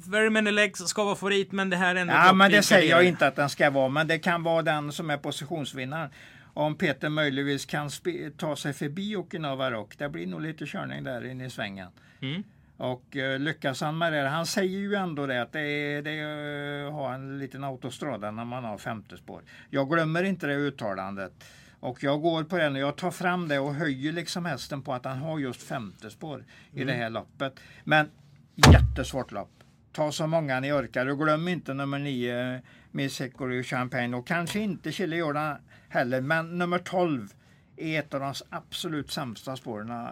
Very 0.08 0.30
Many 0.30 0.50
Legs 0.50 0.78
ska 0.78 1.04
vara 1.04 1.14
favorit, 1.16 1.52
men 1.52 1.70
det 1.70 1.76
här 1.76 1.94
är 1.94 2.00
ändå 2.00 2.12
Ja, 2.12 2.32
men 2.32 2.50
det 2.50 2.62
säger 2.62 2.90
jag 2.90 3.04
inte 3.04 3.26
att 3.26 3.36
den 3.36 3.48
ska 3.48 3.70
vara, 3.70 3.88
men 3.88 4.06
det 4.06 4.18
kan 4.18 4.42
vara 4.42 4.62
den 4.62 4.92
som 4.92 5.10
är 5.10 5.16
positionsvinnaren. 5.16 6.10
Om 6.54 6.74
Peter 6.74 7.08
möjligtvis 7.08 7.66
kan 7.66 7.90
ta 8.36 8.56
sig 8.56 8.72
förbi 8.72 9.16
Okinawa 9.16 9.70
Rock, 9.70 9.98
det 9.98 10.08
blir 10.08 10.26
nog 10.26 10.40
lite 10.40 10.66
körning 10.66 11.04
där 11.04 11.26
inne 11.26 11.46
i 11.46 11.50
svängen. 11.50 11.88
Mm. 12.20 12.42
Och 12.76 13.16
eh, 13.16 13.38
lyckas 13.38 13.80
han 13.80 13.98
med 13.98 14.12
det, 14.12 14.28
han 14.28 14.46
säger 14.46 14.78
ju 14.78 14.94
ändå 14.94 15.26
det 15.26 15.42
att 15.42 15.52
det 15.52 15.60
är, 15.60 16.02
det 16.02 16.10
är 16.10 16.86
att 16.86 16.92
ha 16.92 17.14
en 17.14 17.38
liten 17.38 17.64
autostrada 17.64 18.30
när 18.30 18.44
man 18.44 18.64
har 18.64 18.78
femte 18.78 19.16
spår. 19.16 19.42
Jag 19.70 19.90
glömmer 19.90 20.22
inte 20.22 20.46
det 20.46 20.54
uttalandet. 20.54 21.44
Och 21.84 22.02
jag 22.02 22.22
går 22.22 22.44
på 22.44 22.56
den 22.56 22.74
och 22.74 22.80
jag 22.80 22.96
tar 22.96 23.10
fram 23.10 23.48
det 23.48 23.58
och 23.58 23.74
höjer 23.74 24.12
liksom 24.12 24.44
hästen 24.44 24.82
på 24.82 24.92
att 24.92 25.04
han 25.04 25.18
har 25.18 25.38
just 25.38 25.62
femte 25.62 26.10
spår 26.10 26.44
i 26.72 26.84
det 26.84 26.92
här 26.92 27.10
loppet. 27.10 27.60
Men 27.84 28.10
jättesvårt 28.54 29.32
lopp. 29.32 29.50
Ta 29.92 30.12
så 30.12 30.26
många 30.26 30.60
ni 30.60 30.72
orkar 30.72 31.06
och 31.06 31.18
glöm 31.18 31.48
inte 31.48 31.74
nummer 31.74 31.98
nio 31.98 32.62
Miss 32.90 33.20
Hickory 33.20 33.62
Champagne 33.62 34.16
och 34.16 34.26
kanske 34.26 34.60
inte 34.60 34.92
Chile 34.92 35.16
Jordan 35.16 35.56
heller. 35.88 36.20
Men 36.20 36.58
nummer 36.58 36.78
12 36.78 37.32
är 37.76 38.00
ett 38.00 38.14
av 38.14 38.20
de 38.20 38.34
absolut 38.50 39.10
sämsta 39.10 39.56
spåren 39.56 40.08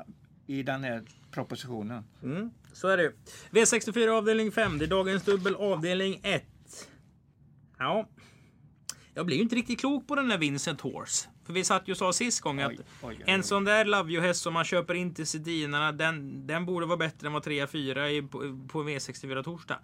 i 0.47 0.63
den 0.63 0.85
här 0.85 1.03
propositionen. 1.31 2.05
Mm, 2.23 2.51
så 2.73 2.89
är 2.89 2.97
det 2.97 3.03
ju. 3.03 3.13
V64 3.51 4.09
avdelning 4.09 4.53
5. 4.53 4.79
Det 4.79 4.85
är 4.85 4.89
dagens 4.89 5.23
dubbel 5.23 5.55
avdelning 5.55 6.21
1. 6.23 6.45
Ja. 7.79 8.09
Jag 9.15 9.27
blir 9.27 9.37
ju 9.37 9.43
inte 9.43 9.57
riktigt 9.57 9.81
klok 9.81 10.07
på 10.07 10.15
den 10.15 10.29
där 10.29 10.39
Vincent 10.39 10.81
Horse. 10.81 11.29
För 11.47 11.53
vi 11.53 11.65
satt 11.65 11.89
ju 11.89 11.93
och 11.93 11.99
sa 11.99 12.13
sist 12.13 12.41
gång 12.41 12.61
att 12.61 12.71
Oj, 12.71 12.79
oj, 13.03 13.17
oj, 13.19 13.25
en 13.27 13.43
sån 13.43 13.65
där 13.65 13.85
Love 13.85 14.13
You-häst 14.13 14.43
som 14.43 14.55
man 14.55 14.65
köper 14.65 14.95
in 14.95 15.15
till 15.15 15.27
Sedinarna, 15.27 15.93
den, 15.93 16.47
den 16.47 16.67
borde 16.67 16.87
vara 16.87 16.97
bättre 16.97 17.27
än 17.27 17.33
vad 17.33 17.43
3-4 17.47 18.09
i- 18.09 18.23
på, 18.23 18.39
på 18.69 18.83
V64 18.83 19.43
torsdag. 19.43 19.79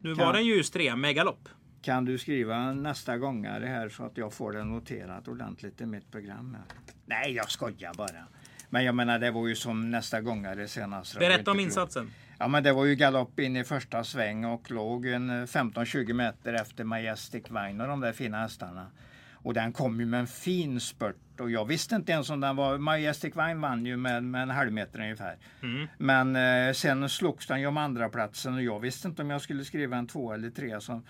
Nu 0.00 0.12
var 0.14 0.24
Kan- 0.24 0.34
den 0.34 0.44
ju 0.46 0.54
just 0.56 0.72
3 0.72 0.96
med 0.96 1.14
galopp. 1.14 1.48
Kan 1.82 2.04
du 2.04 2.18
skriva 2.18 2.72
nästa 2.72 3.18
gångare 3.18 3.66
här 3.66 3.88
så 3.88 4.02
att 4.04 4.16
jag 4.18 4.32
får 4.32 4.52
det 4.52 4.64
noterat 4.64 5.28
ordentligt 5.28 5.80
i 5.80 5.86
mitt 5.86 6.10
program? 6.12 6.54
Här? 6.54 6.64
Nej, 7.06 7.32
jag 7.32 7.50
skojar 7.50 7.94
bara. 7.94 8.26
Men 8.70 8.84
jag 8.84 8.94
menar, 8.94 9.18
det 9.18 9.30
var 9.30 9.48
ju 9.48 9.54
som 9.56 9.90
nästa 9.90 10.20
gångare 10.20 10.68
senast. 10.68 11.14
Det 11.14 11.20
var 11.20 11.28
Berätta 11.28 11.50
om 11.50 11.60
inte 11.60 11.74
klokt. 11.74 11.92
Ja, 12.38 12.48
men 12.48 12.62
det 12.62 12.72
var 12.72 12.84
ju 12.84 12.94
galopp 12.94 13.40
in 13.40 13.56
i 13.56 13.64
första 13.64 14.04
sväng 14.04 14.44
och 14.44 14.70
låg 14.70 15.06
en 15.06 15.46
15-20 15.46 16.12
meter 16.12 16.54
efter 16.54 16.84
Majestic 16.84 17.44
Vine 17.50 17.82
och 17.82 17.88
de 17.88 18.00
där 18.00 18.12
fina 18.12 18.38
hästarna. 18.38 18.86
Och 19.32 19.54
den 19.54 19.72
kom 19.72 20.00
ju 20.00 20.06
med 20.06 20.20
en 20.20 20.26
fin 20.26 20.80
spurt 20.80 21.40
och 21.40 21.50
jag 21.50 21.64
visste 21.64 21.94
inte 21.94 22.12
ens 22.12 22.30
om 22.30 22.40
den 22.40 22.56
var... 22.56 22.78
Majestic 22.78 23.36
Vine 23.36 23.60
vann 23.60 23.86
ju 23.86 23.96
med, 23.96 24.24
med 24.24 24.42
en 24.42 24.50
halv 24.50 24.72
meter 24.72 25.00
ungefär. 25.00 25.36
Mm. 25.62 25.88
Men 25.98 26.36
eh, 26.36 26.72
sen 26.72 27.08
slogs 27.08 27.46
den 27.46 27.60
ju 27.60 27.66
om 27.66 27.76
andra 27.76 28.08
platsen 28.08 28.54
och 28.54 28.62
jag 28.62 28.80
visste 28.80 29.08
inte 29.08 29.22
om 29.22 29.30
jag 29.30 29.40
skulle 29.40 29.64
skriva 29.64 29.96
en 29.96 30.06
två 30.06 30.32
eller 30.32 30.50
tre 30.50 30.80
som, 30.80 31.02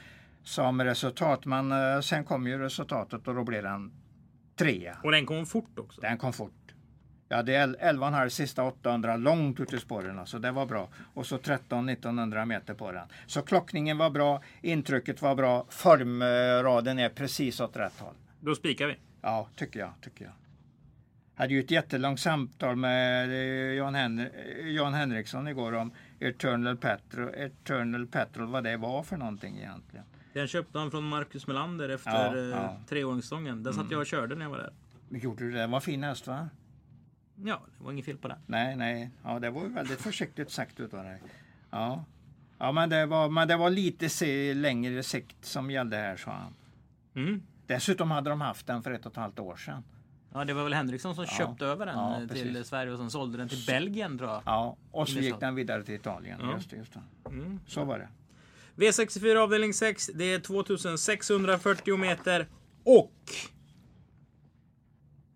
som 0.42 0.84
resultat. 0.84 1.44
Men 1.44 1.72
eh, 1.72 2.00
sen 2.00 2.24
kom 2.24 2.46
ju 2.46 2.58
resultatet 2.58 3.28
och 3.28 3.34
då 3.34 3.44
blev 3.44 3.62
den 3.62 3.92
trea. 4.56 4.96
Och 5.02 5.12
den 5.12 5.26
kom 5.26 5.46
fort 5.46 5.78
också. 5.78 6.00
Den 6.00 6.18
kom 6.18 6.32
fort. 6.32 6.65
Jag 7.28 7.36
hade 7.36 7.52
el- 7.52 7.76
11,5 7.80 8.28
sista 8.28 8.62
800 8.64 9.16
långt 9.16 9.60
ut 9.60 9.72
i 9.72 9.78
spåren, 9.78 10.26
så 10.26 10.38
det 10.38 10.50
var 10.50 10.66
bra. 10.66 10.88
Och 11.14 11.26
så 11.26 11.36
13-1900 11.38 12.44
meter 12.46 12.74
på 12.74 12.92
den. 12.92 13.08
Så 13.26 13.42
klockningen 13.42 13.98
var 13.98 14.10
bra, 14.10 14.42
intrycket 14.62 15.22
var 15.22 15.34
bra, 15.34 15.66
formraden 15.68 16.98
är 16.98 17.08
precis 17.08 17.60
åt 17.60 17.76
rätt 17.76 18.00
håll. 18.00 18.14
Då 18.40 18.54
spikar 18.54 18.86
vi. 18.86 18.96
Ja, 19.22 19.48
tycker 19.56 19.80
jag. 19.80 19.90
Tycker 20.00 20.24
jag. 20.24 20.32
hade 21.34 21.54
ju 21.54 21.60
ett 21.60 21.70
jättelångt 21.70 22.20
samtal 22.20 22.76
med 22.76 23.28
eh, 23.30 23.74
Jan, 23.74 23.94
Hen 23.94 24.28
Jan 24.64 24.94
Henriksson 24.94 25.48
igår 25.48 25.72
om 25.72 25.92
Eternal 26.20 26.76
Petrol, 26.76 27.28
Eternal 27.34 28.06
Petrol, 28.06 28.46
vad 28.46 28.64
det 28.64 28.76
var 28.76 29.02
för 29.02 29.16
någonting 29.16 29.58
egentligen. 29.58 30.04
Den 30.32 30.46
köpte 30.46 30.78
han 30.78 30.90
från 30.90 31.08
Marcus 31.08 31.46
Melander 31.46 31.88
efter 31.88 32.10
Ja, 32.10 32.36
eh, 32.36 32.42
ja. 32.44 32.70
Mm. 32.70 32.84
treåringsstången. 32.88 33.62
Den 33.62 33.74
satt 33.74 33.90
jag 33.90 34.00
och 34.00 34.06
körde 34.06 34.34
när 34.34 34.44
jag 34.44 34.50
var 34.50 34.58
där. 34.58 34.72
Gjorde 35.18 35.44
du 35.44 35.52
det? 35.52 35.58
Det 35.60 35.66
var 35.66 35.80
fin 35.80 36.02
häst 36.02 36.26
va? 36.26 36.48
Ja, 37.44 37.60
det 37.78 37.84
var 37.84 37.92
inget 37.92 38.04
fel 38.04 38.16
på 38.18 38.28
det. 38.28 38.38
Nej, 38.46 38.76
nej. 38.76 39.10
Ja, 39.24 39.38
det 39.38 39.50
var 39.50 39.62
ju 39.62 39.68
väldigt 39.68 40.00
försiktigt 40.00 40.50
sagt 40.50 40.80
utav 40.80 41.04
dig. 41.04 41.22
Ja. 41.70 42.04
Ja, 42.58 42.72
men 42.72 42.88
det 42.88 43.06
var, 43.06 43.28
men 43.28 43.48
det 43.48 43.56
var 43.56 43.70
lite 43.70 44.08
se, 44.08 44.54
längre 44.54 45.02
sikt 45.02 45.44
som 45.44 45.70
gällde 45.70 45.96
här, 45.96 46.16
sa 46.16 46.30
han. 46.30 46.54
Mm. 47.14 47.42
Dessutom 47.66 48.10
hade 48.10 48.30
de 48.30 48.40
haft 48.40 48.66
den 48.66 48.82
för 48.82 48.90
ett 48.90 49.06
och 49.06 49.12
ett 49.12 49.16
halvt 49.16 49.38
år 49.38 49.56
sedan. 49.56 49.84
Ja, 50.32 50.44
det 50.44 50.54
var 50.54 50.64
väl 50.64 50.74
Henriksson 50.74 51.14
som 51.14 51.24
Ja. 51.24 51.30
köpte 51.30 51.66
över 51.66 51.86
den 51.86 51.94
Ja, 51.96 52.22
eh, 52.22 52.28
till. 52.28 52.64
Sverige 52.64 52.92
och 52.92 52.98
sen 52.98 53.10
sålde 53.10 53.38
den 53.38 53.48
till 53.48 53.64
Belgien 53.66 54.18
tror 54.18 54.30
jag. 54.30 54.42
Ja, 54.46 54.76
och 54.90 55.08
så 55.08 55.18
gick 55.18 55.40
den 55.40 55.54
vidare 55.54 55.82
till 55.82 55.94
Italien. 55.94 56.38
Ja. 56.42 56.52
Just 56.54 56.70
det, 56.70 56.76
just 56.76 56.92
det. 56.92 57.28
Mm. 57.28 57.60
Så 57.66 57.84
var 57.84 57.98
det. 57.98 58.08
V64 58.76 59.36
avdelning 59.36 59.74
6. 59.74 60.10
Det 60.14 60.24
är 60.24 60.38
2640 60.38 61.96
meter. 61.96 62.46
Och... 62.84 63.12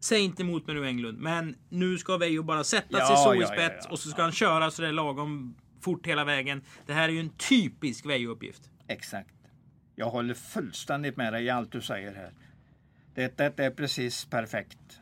Säg 0.01 0.21
inte 0.21 0.43
emot 0.43 0.67
mig 0.67 0.77
nu 0.77 0.87
Englund, 0.87 1.19
men 1.19 1.57
nu 1.69 1.99
ska 1.99 2.17
Veijo 2.17 2.43
bara 2.43 2.65
sätta 2.65 3.07
sig 3.07 3.15
Ja, 3.15 3.17
så 3.17 3.35
i 3.35 3.41
ja, 3.41 3.47
spets 3.47 3.85
ja, 3.85 3.91
och 3.91 3.99
så 3.99 4.09
ska 4.09 4.23
han 4.23 4.33
köra 4.33 4.71
så 4.71 4.83
det 4.83 4.89
är 4.89 4.93
lagom 4.93 5.55
fort 5.81 6.07
hela 6.07 6.25
vägen. 6.25 6.63
Det 6.87 6.93
här 6.93 7.09
är 7.09 7.13
ju 7.13 7.21
en 7.21 7.31
typisk 7.31 8.07
Veijo-uppgift. 8.07 8.71
Exakt. 8.89 9.35
Jag 9.95 10.11
håller 10.11 10.35
fullständigt 10.35 11.17
med 11.17 11.33
dig 11.33 11.45
i 11.45 11.51
allt 11.51 11.73
du 11.73 11.81
säger 11.81 12.15
här. 12.15 12.33
Det, 13.15 13.37
det 13.37 13.65
är 13.65 13.71
precis 13.71 14.25
perfekt. 14.25 15.01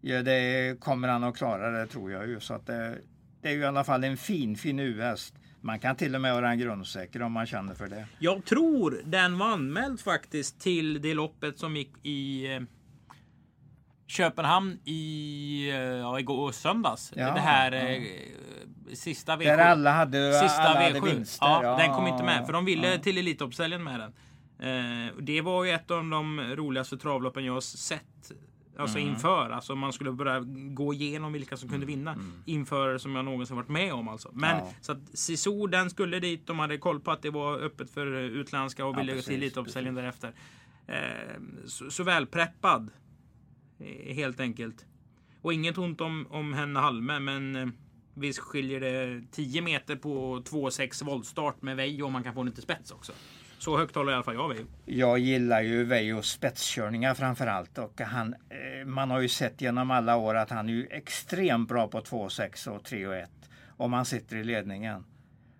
Ja, 0.00 0.22
det 0.22 0.80
kommer 0.80 1.08
han 1.08 1.24
att 1.24 1.36
klara 1.36 1.70
det 1.70 1.86
tror 1.86 2.12
jag 2.12 2.28
ju. 2.28 2.40
Så 2.40 2.54
att 2.54 2.66
det, 2.66 2.98
det 3.42 3.48
är 3.48 3.52
ju 3.52 3.60
i 3.60 3.64
alla 3.64 3.84
fall 3.84 4.04
en 4.04 4.16
fin, 4.16 4.56
fin 4.56 4.78
U-häst. 4.78 5.34
Man 5.60 5.78
kan 5.78 5.96
till 5.96 6.14
och 6.14 6.20
med 6.20 6.34
vara 6.34 6.50
en 6.50 6.58
grundsäker 6.58 7.22
om 7.22 7.32
man 7.32 7.46
känner 7.46 7.74
för 7.74 7.88
det. 7.88 8.06
Jag 8.18 8.44
tror 8.44 9.02
den 9.04 9.38
var 9.38 9.46
anmäld 9.46 10.00
faktiskt 10.00 10.60
till 10.60 11.02
det 11.02 11.14
loppet 11.14 11.58
som 11.58 11.76
gick 11.76 11.92
i 12.02 12.52
eh, 12.54 12.60
Köpenhamn 14.12 14.78
i 14.84 15.68
eh, 15.70 15.76
ja, 15.76 16.20
igår 16.20 16.52
söndags. 16.52 17.12
Ja, 17.16 17.34
det 17.34 17.40
här 17.40 17.72
ja. 17.72 17.78
eh, 17.88 18.02
sista 18.94 19.36
V7. 19.36 19.44
Där 19.44 19.58
alla 19.58 19.92
hade, 19.92 20.32
Sista 20.40 20.62
alla 20.62 20.80
hade 20.82 21.00
V7. 21.00 21.14
vinster. 21.14 21.46
Ja, 21.46 21.76
den 21.78 21.94
kom 21.94 22.06
inte 22.06 22.24
med 22.24 22.46
för 22.46 22.52
de 22.52 22.64
ville 22.64 22.92
ja. 22.92 22.98
till 22.98 23.18
Elitloppshelgen 23.18 23.84
med 23.84 24.00
den. 24.00 24.12
Eh, 25.08 25.12
det 25.20 25.40
var 25.40 25.64
ju 25.64 25.70
ett 25.70 25.90
av 25.90 26.04
de 26.10 26.40
roligaste 26.40 26.96
travloppen 26.96 27.44
jag 27.44 27.52
har 27.52 27.60
sett. 27.60 28.32
Alltså 28.78 28.98
Mm. 28.98 29.10
inför, 29.10 29.50
alltså 29.50 29.74
man 29.74 29.92
skulle 29.92 30.12
börja 30.12 30.40
gå 30.74 30.94
igenom 30.94 31.32
vilka 31.32 31.56
som 31.56 31.68
kunde 31.68 31.86
vinna 31.86 32.16
inför 32.46 32.98
som 32.98 33.16
jag 33.16 33.24
någonsin 33.24 33.56
varit 33.56 33.68
med 33.68 33.92
om 33.92 34.08
alltså. 34.08 34.30
Men 34.32 34.50
Mm. 34.50 34.64
Ja. 34.66 34.72
så 34.80 34.92
att 34.92 34.98
Sisu 35.14 35.66
den 35.66 35.90
skulle 35.90 36.18
dit, 36.20 36.46
de 36.46 36.58
hade 36.58 36.78
koll 36.78 37.00
på 37.00 37.10
att 37.10 37.22
det 37.22 37.30
var 37.30 37.58
öppet 37.58 37.90
för 37.90 38.06
utländska 38.16 38.84
och 38.86 38.94
Ja, 38.94 39.00
ville 39.00 39.12
precis, 39.12 39.26
till 39.26 39.34
Elitloppshelgen 39.34 39.94
därefter. 39.94 40.32
Så, 41.66 41.90
så 41.90 42.02
välpreppad. 42.02 42.90
Eh, 43.82 44.14
helt 44.14 44.40
enkelt. 44.40 44.86
Och 45.42 45.52
inget 45.52 45.78
ont 45.78 46.00
om, 46.00 46.26
om 46.30 46.52
henne 46.52 46.80
Halme, 46.80 47.18
men 47.18 47.56
eh, 47.56 47.66
visst 48.14 48.38
skiljer 48.38 48.80
det 48.80 49.22
10 49.30 49.62
meter 49.62 49.96
på 49.96 50.40
2,6 50.40 51.04
voltstart 51.04 51.62
med 51.62 51.76
Veijo 51.76 52.06
om 52.06 52.12
man 52.12 52.24
kan 52.24 52.34
få 52.34 52.42
den 52.42 52.52
till 52.52 52.62
spets 52.62 52.90
också. 52.90 53.12
Så 53.58 53.78
högt 53.78 53.94
håller 53.94 54.12
i 54.12 54.14
alla 54.14 54.24
fall 54.24 54.34
jag 54.34 54.48
Veijo. 54.48 54.64
Jag 54.84 55.18
gillar 55.18 55.60
ju 55.60 55.84
Veijos 55.84 56.30
spetskörningar 56.30 57.14
framför 57.14 57.46
allt. 57.46 57.78
Och 57.78 58.00
han, 58.00 58.34
eh, 58.34 58.86
man 58.86 59.10
har 59.10 59.20
ju 59.20 59.28
sett 59.28 59.60
genom 59.60 59.90
alla 59.90 60.16
år 60.16 60.34
att 60.34 60.50
han 60.50 60.68
är 60.68 60.72
ju 60.72 60.86
extremt 60.90 61.68
bra 61.68 61.88
på 61.88 62.00
2,6 62.00 62.68
och 62.68 62.82
3,1. 62.82 63.26
och 63.68 63.84
Om 63.84 63.92
han 63.92 64.04
sitter 64.04 64.36
i 64.36 64.44
ledningen. 64.44 65.04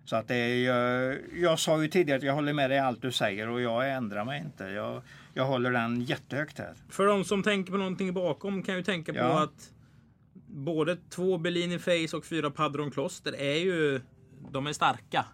Så 0.05 0.15
att 0.15 0.27
det 0.27 0.35
är, 0.35 0.65
jag, 0.65 1.17
jag 1.35 1.59
sa 1.59 1.81
ju 1.81 1.87
tidigare 1.87 2.17
att 2.17 2.23
jag 2.23 2.33
håller 2.33 2.53
med 2.53 2.69
dig 2.69 2.77
i 2.77 2.81
allt 2.81 3.01
du 3.01 3.11
säger 3.11 3.49
och 3.49 3.61
jag 3.61 3.93
ändrar 3.93 4.25
mig 4.25 4.41
inte. 4.41 4.63
Jag, 4.63 5.01
jag 5.33 5.45
håller 5.45 5.71
den 5.71 6.01
jättehögt 6.01 6.57
här. 6.57 6.73
För 6.89 7.05
de 7.05 7.23
som 7.23 7.43
tänker 7.43 7.71
på 7.71 7.77
någonting 7.77 8.13
bakom 8.13 8.63
kan 8.63 8.75
ju 8.75 8.83
tänka 8.83 9.13
på 9.13 9.19
Ja. 9.19 9.43
att 9.43 9.71
både 10.47 10.97
två 11.09 11.37
Bellini 11.37 11.79
Face 11.79 12.17
och 12.17 12.25
fyra 12.25 12.51
Padron 12.51 12.91
Kloster 12.91 13.35
är 13.35 13.55
ju 13.57 14.01
de 14.51 14.67
är 14.67 14.73
starka. 14.73 15.25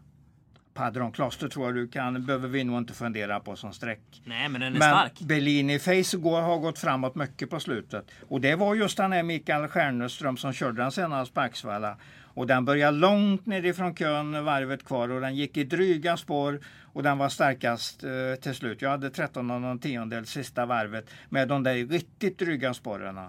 Padron 0.73 1.11
Kloster 1.11 1.47
tror 1.47 1.65
jag 1.65 1.75
du 1.75 1.87
kan, 1.87 2.25
behöver 2.25 2.47
vi 2.47 2.63
nog 2.63 2.77
inte 2.77 2.93
fundera 2.93 3.39
på 3.39 3.55
som 3.55 3.73
streck. 3.73 4.21
Nej, 4.25 4.49
men 4.49 4.61
den 4.61 4.75
är 4.75 4.79
Men 4.79 4.89
stark. 4.89 5.19
Bellini 5.19 5.79
Face 5.79 6.17
går, 6.17 6.41
har 6.41 6.57
gått 6.57 6.79
framåt 6.79 7.15
mycket 7.15 7.49
på 7.49 7.59
slutet. 7.59 8.05
Och 8.27 8.41
det 8.41 8.55
var 8.55 8.75
just 8.75 8.97
den 8.97 9.11
här 9.11 9.23
Mikael 9.23 9.67
Stjärneström 9.67 10.37
som 10.37 10.53
körde 10.53 10.81
den 10.81 10.91
senast 10.91 11.33
på 11.33 11.41
Axvalla. 11.41 11.97
Och 12.39 12.47
den 12.47 12.65
började 12.65 12.97
långt 12.97 13.45
nerifrån 13.45 13.95
kön, 13.95 14.45
varvet 14.45 14.85
kvar 14.85 15.09
och 15.09 15.21
den 15.21 15.35
gick 15.35 15.57
i 15.57 15.63
dryga 15.63 16.17
spår 16.17 16.59
och 16.83 17.03
den 17.03 17.17
var 17.17 17.29
starkast 17.29 18.03
eh, 18.03 18.41
till 18.41 18.55
slut. 18.55 18.81
Jag 18.81 18.89
hade 18.89 19.09
13 19.09 19.51
och 19.51 19.61
någon 19.61 19.79
tiondel 19.79 20.25
sista 20.25 20.65
varvet 20.65 21.09
med 21.29 21.47
de 21.47 21.63
där 21.63 21.73
riktigt 21.73 22.39
dryga 22.39 22.73
spåren. 22.73 23.19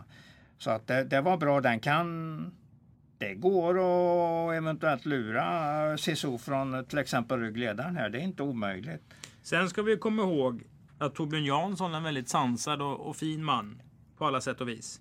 Så 0.59 0.70
att 0.70 0.87
det, 0.87 1.05
det 1.05 1.20
var 1.20 1.37
bra. 1.37 1.61
Den 1.61 1.81
kan... 1.81 2.55
Det 3.18 3.35
går 3.35 3.70
att 3.70 4.57
eventuellt 4.57 5.07
lura 5.07 5.96
CSO 5.96 6.38
från 6.38 6.85
till 6.85 6.99
exempel 6.99 7.40
ryggledaren 7.40 7.96
här. 7.96 8.11
Det 8.11 8.18
är 8.18 8.23
inte 8.23 8.42
omöjligt. 8.42 9.03
Sen 9.42 9.70
ska 9.70 9.83
vi 9.83 9.96
komma 9.96 10.23
ihåg 10.23 10.62
att 10.99 11.14
Torbjörn 11.14 11.44
Jansson 11.44 11.92
är 11.92 11.96
en 11.96 12.05
väldigt 12.05 12.29
sansad 12.29 12.83
och, 12.83 13.09
och 13.09 13.16
fin 13.16 13.44
man 13.44 13.83
på 14.18 14.27
alla 14.27 14.40
sätt 14.40 14.61
och 14.61 14.68
vis. 14.68 15.01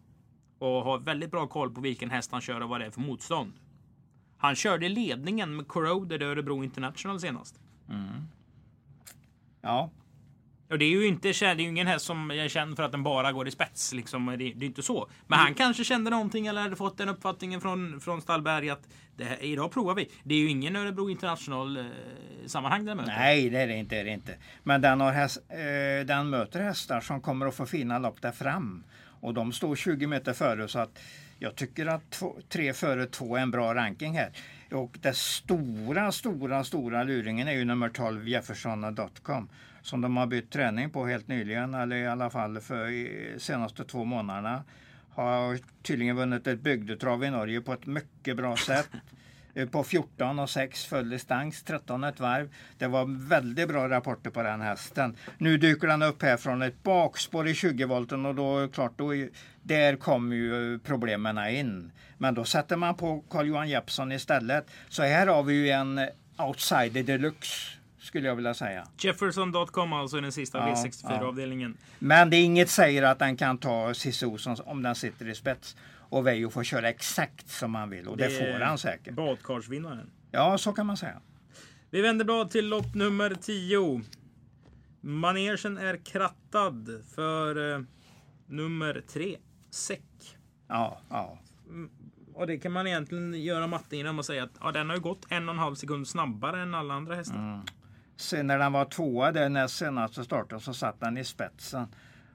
Och 0.60 0.84
har 0.84 1.00
väldigt 1.00 1.32
bra 1.32 1.48
koll 1.48 1.74
på 1.74 1.82
vilken 1.82 2.10
häst 2.10 2.32
han 2.32 2.42
kör 2.42 2.62
och 2.62 2.70
vad 2.70 2.82
det 2.82 2.86
är 2.86 2.92
för 2.92 3.02
motstånd. 3.02 3.54
Han 4.40 4.56
körde 4.56 4.90
ledningen 4.90 5.56
med 5.56 5.68
Corroded 5.68 6.22
i 6.22 6.26
Örebro 6.26 6.64
International 6.64 7.20
senast. 7.20 7.60
Ja, 9.62 9.90
Och 10.70 10.80
det 10.80 10.86
är 10.86 10.90
ju 10.90 11.08
inte 11.08 11.28
det 11.28 11.46
är 11.46 11.60
ingen 11.60 11.88
häst 11.88 12.06
som 12.06 12.32
är 12.32 12.48
känd 12.48 12.76
för 12.76 12.84
att 12.84 12.92
den 12.92 13.04
bara 13.04 13.32
går 13.32 13.48
i 13.48 13.52
spets. 13.52 13.94
Liksom. 13.94 14.26
Det, 14.26 14.36
det 14.36 14.46
är 14.46 14.64
inte 14.64 14.84
så. 14.84 15.10
Men 15.28 15.40
han 15.40 15.54
kanske 15.54 15.84
kände 15.84 16.10
någonting 16.10 16.48
eller 16.48 16.62
hade 16.62 16.76
fått 16.76 16.98
den 16.98 17.10
uppfattningen 17.10 17.62
från, 17.62 18.02
från 18.02 18.22
Stallberg 18.22 18.70
att 18.70 18.88
det 19.18 19.24
här, 19.24 19.44
idag 19.44 19.72
provar 19.72 19.96
vi. 19.96 20.10
Det 20.24 20.36
är 20.36 20.40
ju 20.40 20.50
ingen 20.50 20.76
Örebro 20.76 21.10
International 21.10 21.78
eh, 21.78 21.86
sammanhang 22.46 22.86
där 22.86 22.96
möter. 22.96 23.12
Nej, 23.12 23.50
det 23.50 23.60
är 23.60 23.68
det 23.68 23.78
inte. 23.78 23.96
Det 23.96 24.02
är 24.02 24.06
det 24.06 24.12
inte. 24.12 24.38
Men 24.64 24.82
den, 24.82 25.02
har 25.02 25.12
häst, 25.12 25.38
eh, 25.50 26.06
den 26.06 26.30
möter 26.30 26.62
hästar 26.62 27.02
som 27.02 27.22
kommer 27.22 27.46
att 27.46 27.56
få 27.56 27.66
fina 27.66 28.00
lopp 28.00 28.22
där 28.22 28.32
fram. 28.32 28.84
Och 29.20 29.34
de 29.34 29.52
står 29.52 29.76
20 29.76 30.08
meter 30.08 30.34
före 30.34 30.68
så 30.68 30.80
att 30.80 31.00
jag 31.40 31.56
tycker 31.56 31.86
att 31.86 32.10
två, 32.10 32.38
tre 32.50 32.74
före 32.74 33.06
två 33.06 33.36
är 33.36 33.42
en 33.42 33.52
bra 33.52 33.76
ranking 33.76 34.18
här. 34.18 34.32
Och 34.72 34.98
den 35.02 35.14
stora, 35.14 36.12
stora, 36.12 36.64
stora 36.64 37.04
luringen 37.04 37.48
är 37.48 37.52
ju 37.52 37.66
nummer 37.66 37.90
12 37.90 38.28
Jefferson.com 38.28 39.50
som 39.82 40.02
de 40.02 40.18
har 40.18 40.28
bytt 40.28 40.52
träning 40.52 40.90
på 40.90 41.06
helt 41.06 41.28
nyligen 41.28 41.74
eller 41.74 41.96
i 41.96 42.08
alla 42.08 42.30
fall 42.30 42.60
för 42.60 43.40
senaste 43.40 43.84
två 43.84 44.04
månaderna. 44.04 44.64
Har 45.10 45.60
tydligen 45.84 46.16
vunnit 46.16 46.48
ett 46.48 46.60
bygdetrav 46.60 47.24
i 47.24 47.30
Norge 47.30 47.62
på 47.62 47.74
ett 47.74 47.86
mycket 47.86 48.38
bra 48.38 48.58
sätt 48.58 48.90
eh, 49.60 49.70
på 49.70 49.84
14 49.84 50.40
och 50.40 50.50
6 50.50 50.86
full 50.86 51.10
distans, 51.10 51.64
13 51.64 52.04
ett 52.04 52.20
varv. 52.20 52.50
Det 52.78 52.88
var 52.88 53.28
väldigt 53.30 53.68
bra 53.68 53.90
rapporter 53.90 54.30
på 54.30 54.44
den 54.44 54.62
hästen. 54.62 55.16
Nu 55.38 55.58
dyker 55.58 55.88
den 55.88 56.02
upp 56.02 56.22
här 56.22 56.38
från 56.38 56.62
ett 56.62 56.84
bakspår 56.84 57.48
i 57.48 57.54
20 57.54 57.86
volten 57.86 58.26
och 58.26 58.36
då 58.36 58.68
klart, 58.68 58.94
då, 58.98 59.12
där 59.64 59.96
kommer 59.96 60.36
ju 60.36 60.80
problemen 60.80 61.48
in. 61.48 61.92
Men 62.18 62.34
då 62.34 62.44
sätter 62.44 62.76
man 62.76 62.96
på 62.96 63.24
Carl-Johan 63.30 63.70
Jeppsson 63.70 64.12
istället. 64.12 64.68
Så 64.90 65.04
här 65.04 65.28
har 65.28 65.44
vi 65.44 65.54
ju 65.54 65.70
en 65.70 66.00
outsider 66.38 67.04
deluxe 67.04 67.80
skulle 68.10 68.28
jag 68.28 68.36
vilja 68.36 68.54
säga. 68.54 68.88
Jefferson.com 69.00 69.94
alltså 69.94 70.22
den 70.22 70.32
sista 70.32 70.58
Ja, 70.58 70.76
V64-avdelningen. 70.76 71.78
Men 72.00 72.30
det 72.30 72.38
är 72.38 72.44
inget 72.44 72.70
säger 72.70 73.04
att 73.04 73.20
den 73.20 73.38
kan 73.38 73.58
ta 73.58 73.94
Cissi 73.94 74.26
Olsson 74.26 74.56
om 74.66 74.84
den 74.84 74.96
sitter 74.96 75.28
i 75.28 75.36
spets. 75.36 75.76
Och 76.10 76.28
Veijo 76.28 76.50
får 76.50 76.64
köra 76.64 76.90
exakt 76.90 77.50
som 77.50 77.76
han 77.76 77.90
vill 77.90 78.08
och 78.08 78.18
det, 78.18 78.30
får 78.30 78.60
han 78.60 78.78
säkert. 78.78 79.14
Badkarsvinnaren. 79.14 80.12
Ja, 80.32 80.58
så 80.58 80.74
kan 80.74 80.86
man 80.86 80.98
säga. 80.98 81.22
Vi 81.90 82.02
vänder 82.02 82.26
blad 82.26 82.52
till 82.52 82.68
lopp 82.68 82.96
nummer 82.96 83.36
10. 83.42 84.02
Manegen 85.02 85.78
är 85.78 85.98
krattad 86.06 87.04
för 87.16 87.74
eh, 87.74 87.82
nummer 88.48 89.04
3. 89.08 89.38
Säck. 89.72 90.38
Ja, 90.68 91.02
ja. 91.10 91.38
Och 92.34 92.48
det 92.48 92.58
kan 92.58 92.72
man 92.72 92.88
egentligen 92.88 93.44
göra 93.44 93.68
matte 93.68 93.98
genom 93.98 94.20
att 94.20 94.26
säga 94.26 94.44
att 94.44 94.58
ja, 94.62 94.72
den 94.72 94.90
har 94.90 94.98
gått 94.98 95.26
en 95.30 95.50
och 95.50 95.56
en 95.56 95.60
halv 95.60 95.76
sekund 95.76 96.08
snabbare 96.08 96.62
än 96.62 96.76
alla 96.76 96.94
andra 96.94 97.16
hästar. 97.16 97.36
Mm. 97.36 97.60
Sen 98.18 98.48
när 98.48 98.60
den 98.60 98.74
var 98.74 98.86
tvåa 98.86 99.32
där 99.32 99.50
näst 99.50 99.78
senaste 99.78 100.24
starten 100.24 100.60
så 100.60 100.74
satt 100.74 101.00
den 101.00 101.18
i 101.18 101.24
spetsen. 101.24 101.88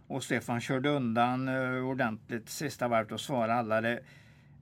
Och 0.06 0.24
Stefan 0.24 0.60
körde 0.60 0.88
undan 0.88 1.48
uh, 1.48 1.84
ordentligt 1.88 2.48
sista 2.48 2.88
varvet 2.88 3.12
och 3.12 3.20
svarade 3.20 3.54
alla. 3.54 3.80
Det, 3.80 4.00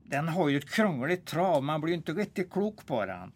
den 0.04 0.28
har 0.28 0.48
ju 0.48 0.58
ett 0.58 0.70
krångligt 0.70 1.26
trav, 1.26 1.62
man 1.62 1.80
blir 1.80 1.94
inte 1.94 2.12
riktigt 2.12 2.52
klok 2.52 2.86
på 2.86 3.06
den. 3.06 3.32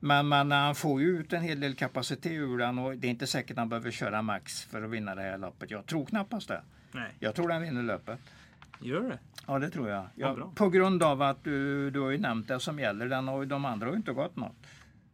Men, 0.00 0.28
men 0.28 0.52
han 0.52 0.74
får 0.74 1.00
ju 1.00 1.06
ut 1.20 1.32
en 1.32 1.42
hel 1.42 1.60
del 1.60 1.74
kapacitet 1.74 2.32
ur 2.32 2.58
den 2.58 2.78
och 2.78 2.96
det 2.96 3.06
är 3.06 3.10
inte 3.10 3.26
säkert 3.26 3.56
han 3.56 3.68
behöver 3.68 3.90
köra 3.90 4.22
max 4.22 4.64
för 4.64 4.82
att 4.82 4.90
vinna 4.90 5.14
det 5.14 5.22
här 5.22 5.38
loppet. 5.38 5.70
Jag 5.70 5.86
tror 5.86 6.06
knappast 6.06 6.48
det. 6.48 6.62
Nej, 6.92 7.10
Jag 7.18 7.34
tror 7.34 7.48
den 7.48 7.62
vinner 7.62 7.82
löpet. 7.82 8.18
gör 8.80 9.02
det? 9.02 9.18
Ja, 9.46 9.58
det 9.58 9.70
tror 9.70 9.88
jag. 9.88 10.06
Ja, 10.14 10.34
bra. 10.34 10.52
på 10.54 10.68
grund 10.70 11.02
av 11.02 11.22
att 11.22 11.44
du, 11.44 11.90
du 11.90 12.00
har 12.00 12.10
ju 12.10 12.18
nämnt 12.18 12.48
det 12.48 12.60
som 12.60 12.78
gäller 12.78 13.06
den 13.06 13.28
och 13.28 13.46
de 13.46 13.64
andra 13.64 13.86
har 13.86 13.92
ju 13.92 13.96
inte 13.96 14.12
gått 14.12 14.36
något. 14.36 14.56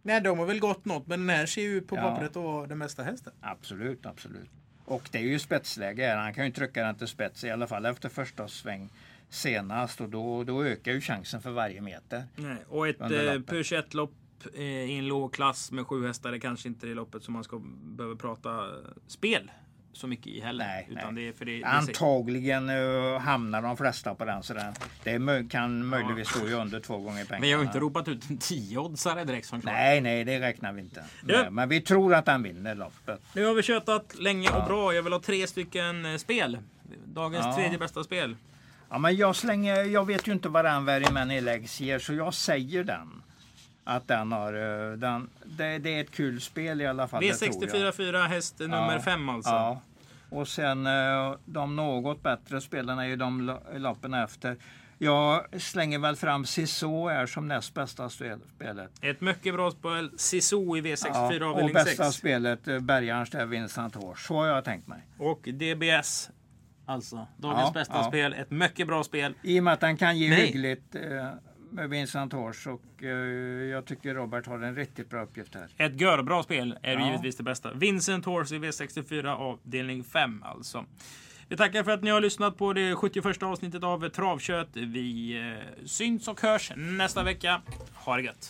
Nej, 0.03 0.21
de 0.21 0.39
har 0.39 0.47
väl 0.47 0.61
gått 0.61 0.85
något, 0.85 1.07
men 1.07 1.27
den 1.27 1.37
här 1.37 1.47
ser 1.47 1.63
ju 1.63 1.81
på 1.81 1.97
Ja. 1.97 2.03
pappret 2.03 2.31
att 2.31 2.37
vara 2.37 2.67
den 2.67 2.79
bästa 2.79 3.03
hästen. 3.03 3.33
Absolut, 3.41 4.07
absolut. 4.07 4.51
Och 4.85 5.09
det 5.13 5.19
är 5.19 5.23
ju 5.23 5.39
spetsläge. 5.39 6.15
Han 6.15 6.35
kan 6.35 6.47
ju 6.47 6.53
trycka 6.53 6.85
den 6.85 6.95
till 6.95 7.07
spets 7.07 7.45
i 7.45 7.51
alla 7.51 7.67
fall 7.67 7.87
efter 7.87 8.09
första 8.09 8.49
sväng 8.49 8.91
senast 9.29 10.01
och 10.01 10.09
då, 10.09 10.45
då 10.45 10.65
ökar 10.65 10.93
ju 10.93 11.01
chansen 11.01 11.43
för 11.43 11.51
varje 11.51 11.81
meter. 11.81 12.25
Nej. 12.37 12.57
Och 12.69 12.89
ett 12.89 13.01
eh, 13.01 13.09
loppet. 13.09 13.47
Peugeot-lopp 13.47 14.15
eh, 14.55 14.63
i 14.63 14.99
en 14.99 15.09
låg 15.09 15.35
klass 15.35 15.73
med 15.73 15.87
sju 15.87 16.07
hästar 16.07 16.33
är 16.33 16.39
kanske 16.39 16.69
inte 16.69 16.87
det 16.87 16.95
loppet 16.95 17.23
som 17.23 17.35
man 17.35 17.45
ska 17.45 17.63
behöva 17.83 18.17
prata 18.17 18.69
spel 19.07 19.51
så 19.93 20.07
mycket 20.07 20.27
i 20.27 20.41
heller. 20.41 20.65
Nej, 20.67 20.89
utan 20.91 21.15
nej. 21.15 21.27
Det 21.27 21.33
för 21.39 21.45
det, 21.45 21.59
det 21.59 21.65
Antagligen 21.65 22.71
uh, 22.71 23.19
hamnar 23.19 23.63
de 23.63 23.77
flesta 23.77 24.15
på 24.15 24.25
den 24.25 24.43
så 24.43 24.55
den, 24.55 24.75
det 25.05 25.11
mö- 25.19 25.49
kan 25.49 25.87
möjligtvis 25.87 26.29
stå 26.29 26.47
ju 26.49 26.55
under 26.55 26.81
två 26.81 26.99
gånger 26.99 27.25
pengarna. 27.25 27.47
Vi 27.47 27.53
har 27.53 27.61
ju 27.61 27.67
inte 27.67 27.79
ropat 27.79 28.09
ut 28.09 28.31
en 28.31 28.39
10-oddsare 28.39 29.25
direkt 29.25 29.47
som. 29.47 29.61
Nej, 29.65 30.01
nej, 30.01 30.25
det 30.25 30.41
räknar 30.41 30.73
vi 30.73 30.81
inte. 30.81 31.05
Ja. 31.27 31.51
Men 31.51 31.69
vi 31.69 31.81
tror 31.81 32.15
att 32.15 32.27
han 32.27 32.43
vinner 32.43 32.75
loppet. 32.75 33.21
Nu 33.35 33.45
har 33.45 33.55
vi 33.55 33.63
tjötat 33.63 34.15
länge 34.19 34.49
och 34.51 34.65
bra. 34.65 34.95
Jag 34.95 35.03
vill 35.03 35.13
ha 35.13 35.21
tre 35.21 35.47
stycken 35.47 36.07
eh, 36.07 36.17
spel. 36.17 36.59
Dagens 37.05 37.47
Ja. 37.47 37.55
tredje 37.57 37.79
bästa 37.79 38.05
spel. 38.05 38.37
Ja, 38.91 38.99
men 38.99 39.17
jag 39.17 39.37
slänger, 39.37 39.85
jag 39.85 40.07
vet 40.07 40.29
ju 40.29 40.33
inte 40.33 40.49
vad 40.49 40.65
den 40.65 40.85
Värmen 40.85 41.31
Eläggs 41.31 41.81
ger 41.81 41.99
så 41.99 42.15
jag 42.15 42.35
säger 42.35 42.85
den. 42.85 43.23
Att 43.85 44.09
den 44.09 44.33
har, 44.33 44.53
eh, 44.55 44.93
den, 44.97 45.31
det, 45.45 45.79
det 45.79 45.97
är 45.97 46.01
ett 46.01 46.11
kul 46.11 46.41
spel 46.41 46.81
i 46.81 46.87
alla 46.87 47.09
fall. 47.09 47.23
det 47.23 47.33
tror 47.35 47.51
jag. 47.63 47.69
V64 47.71 47.93
4 47.93 48.19
häst 48.23 48.59
nummer 48.59 48.99
5 48.99 49.29
alltså. 49.29 49.51
Ja. 49.51 49.81
Och 50.31 50.49
sen 50.49 50.87
eh, 50.87 51.35
de 51.45 51.77
något 51.77 52.23
bättre 52.23 52.61
spelarna 52.61 53.05
är 53.05 53.09
ju 53.09 53.17
de 53.17 53.41
lo- 53.41 53.61
loppen 53.77 54.15
efter. 54.15 54.57
Jag 54.99 55.61
slänger 55.63 55.99
väl 55.99 56.17
fram 56.17 56.45
Siso 56.45 57.09
här 57.09 57.27
som 57.27 57.49
näst 57.49 57.75
bästa 57.75 58.09
spel- 58.09 58.41
spelet. 58.57 58.91
Ett 59.01 59.21
mycket 59.21 59.55
bra 59.55 59.71
spel. 59.71 60.11
Sisu 60.17 60.57
i 60.57 60.81
V64 60.81 61.07
Ja, 61.15 61.45
och 61.45 61.51
avdelning 61.51 61.75
bästa 61.75 62.05
6. 62.05 62.17
spelet 62.17 62.69
eh, 62.69 62.79
Bergarns 62.79 63.31
där 63.31 63.47
Vincent 63.47 63.95
Hårs. 63.95 64.27
Så 64.27 64.35
har 64.35 64.47
jag 64.47 64.65
tänkt 64.65 64.87
mig. 64.89 65.01
Och 65.19 65.43
DBS. 65.43 66.31
Alltså, 66.87 67.27
dagens 67.37 67.63
Ja, 67.65 67.71
bästa 67.75 67.95
ja. 67.97 68.05
spel. 68.05 68.33
Ett 68.33 68.51
mycket 68.51 68.87
bra 68.87 69.05
spel. 69.05 69.35
I 69.43 69.61
och 69.61 69.65
med 69.65 69.73
att 69.73 69.81
den 69.81 69.97
kan 69.97 70.19
ge 70.19 70.31
Nej. 70.31 70.47
hyggligt 70.47 70.95
eh, 70.95 71.29
med 71.73 71.91
Vincent 71.91 72.33
Hårs 72.33 72.67
och 72.67 73.03
eh, 73.03 73.09
jag 73.71 73.85
tycker 73.85 74.15
Robert 74.15 74.47
har 74.47 74.59
en 74.59 74.75
riktigt 74.77 75.11
bra 75.11 75.23
uppgift 75.23 75.55
här. 75.55 75.69
Ett 75.77 76.01
görbra 76.01 76.43
spel 76.43 76.79
är 76.83 76.93
Ja. 76.99 77.07
givetvis 77.07 77.37
det 77.37 77.43
bästa. 77.43 77.73
Vincent 77.75 78.25
Horse 78.25 78.55
i 78.55 78.59
V64 78.59 79.27
avdelning 79.27 80.05
5 80.05 80.43
alltså. 80.43 80.85
Vi 81.49 81.57
tackar 81.57 81.83
för 81.85 81.91
att 81.91 82.03
ni 82.03 82.11
har 82.11 82.21
lyssnat 82.21 82.57
på 82.59 82.73
det 82.73 82.95
71 82.97 83.43
avsnittet 83.43 83.85
av 83.85 84.09
Travkött. 84.09 84.69
Vi 84.73 85.39
eh, 85.79 85.85
syns 85.87 86.29
och 86.29 86.41
hörs 86.41 86.73
nästa 86.77 87.23
vecka. 87.23 87.63
Ha 87.95 88.17
det 88.17 88.23
gött! 88.23 88.37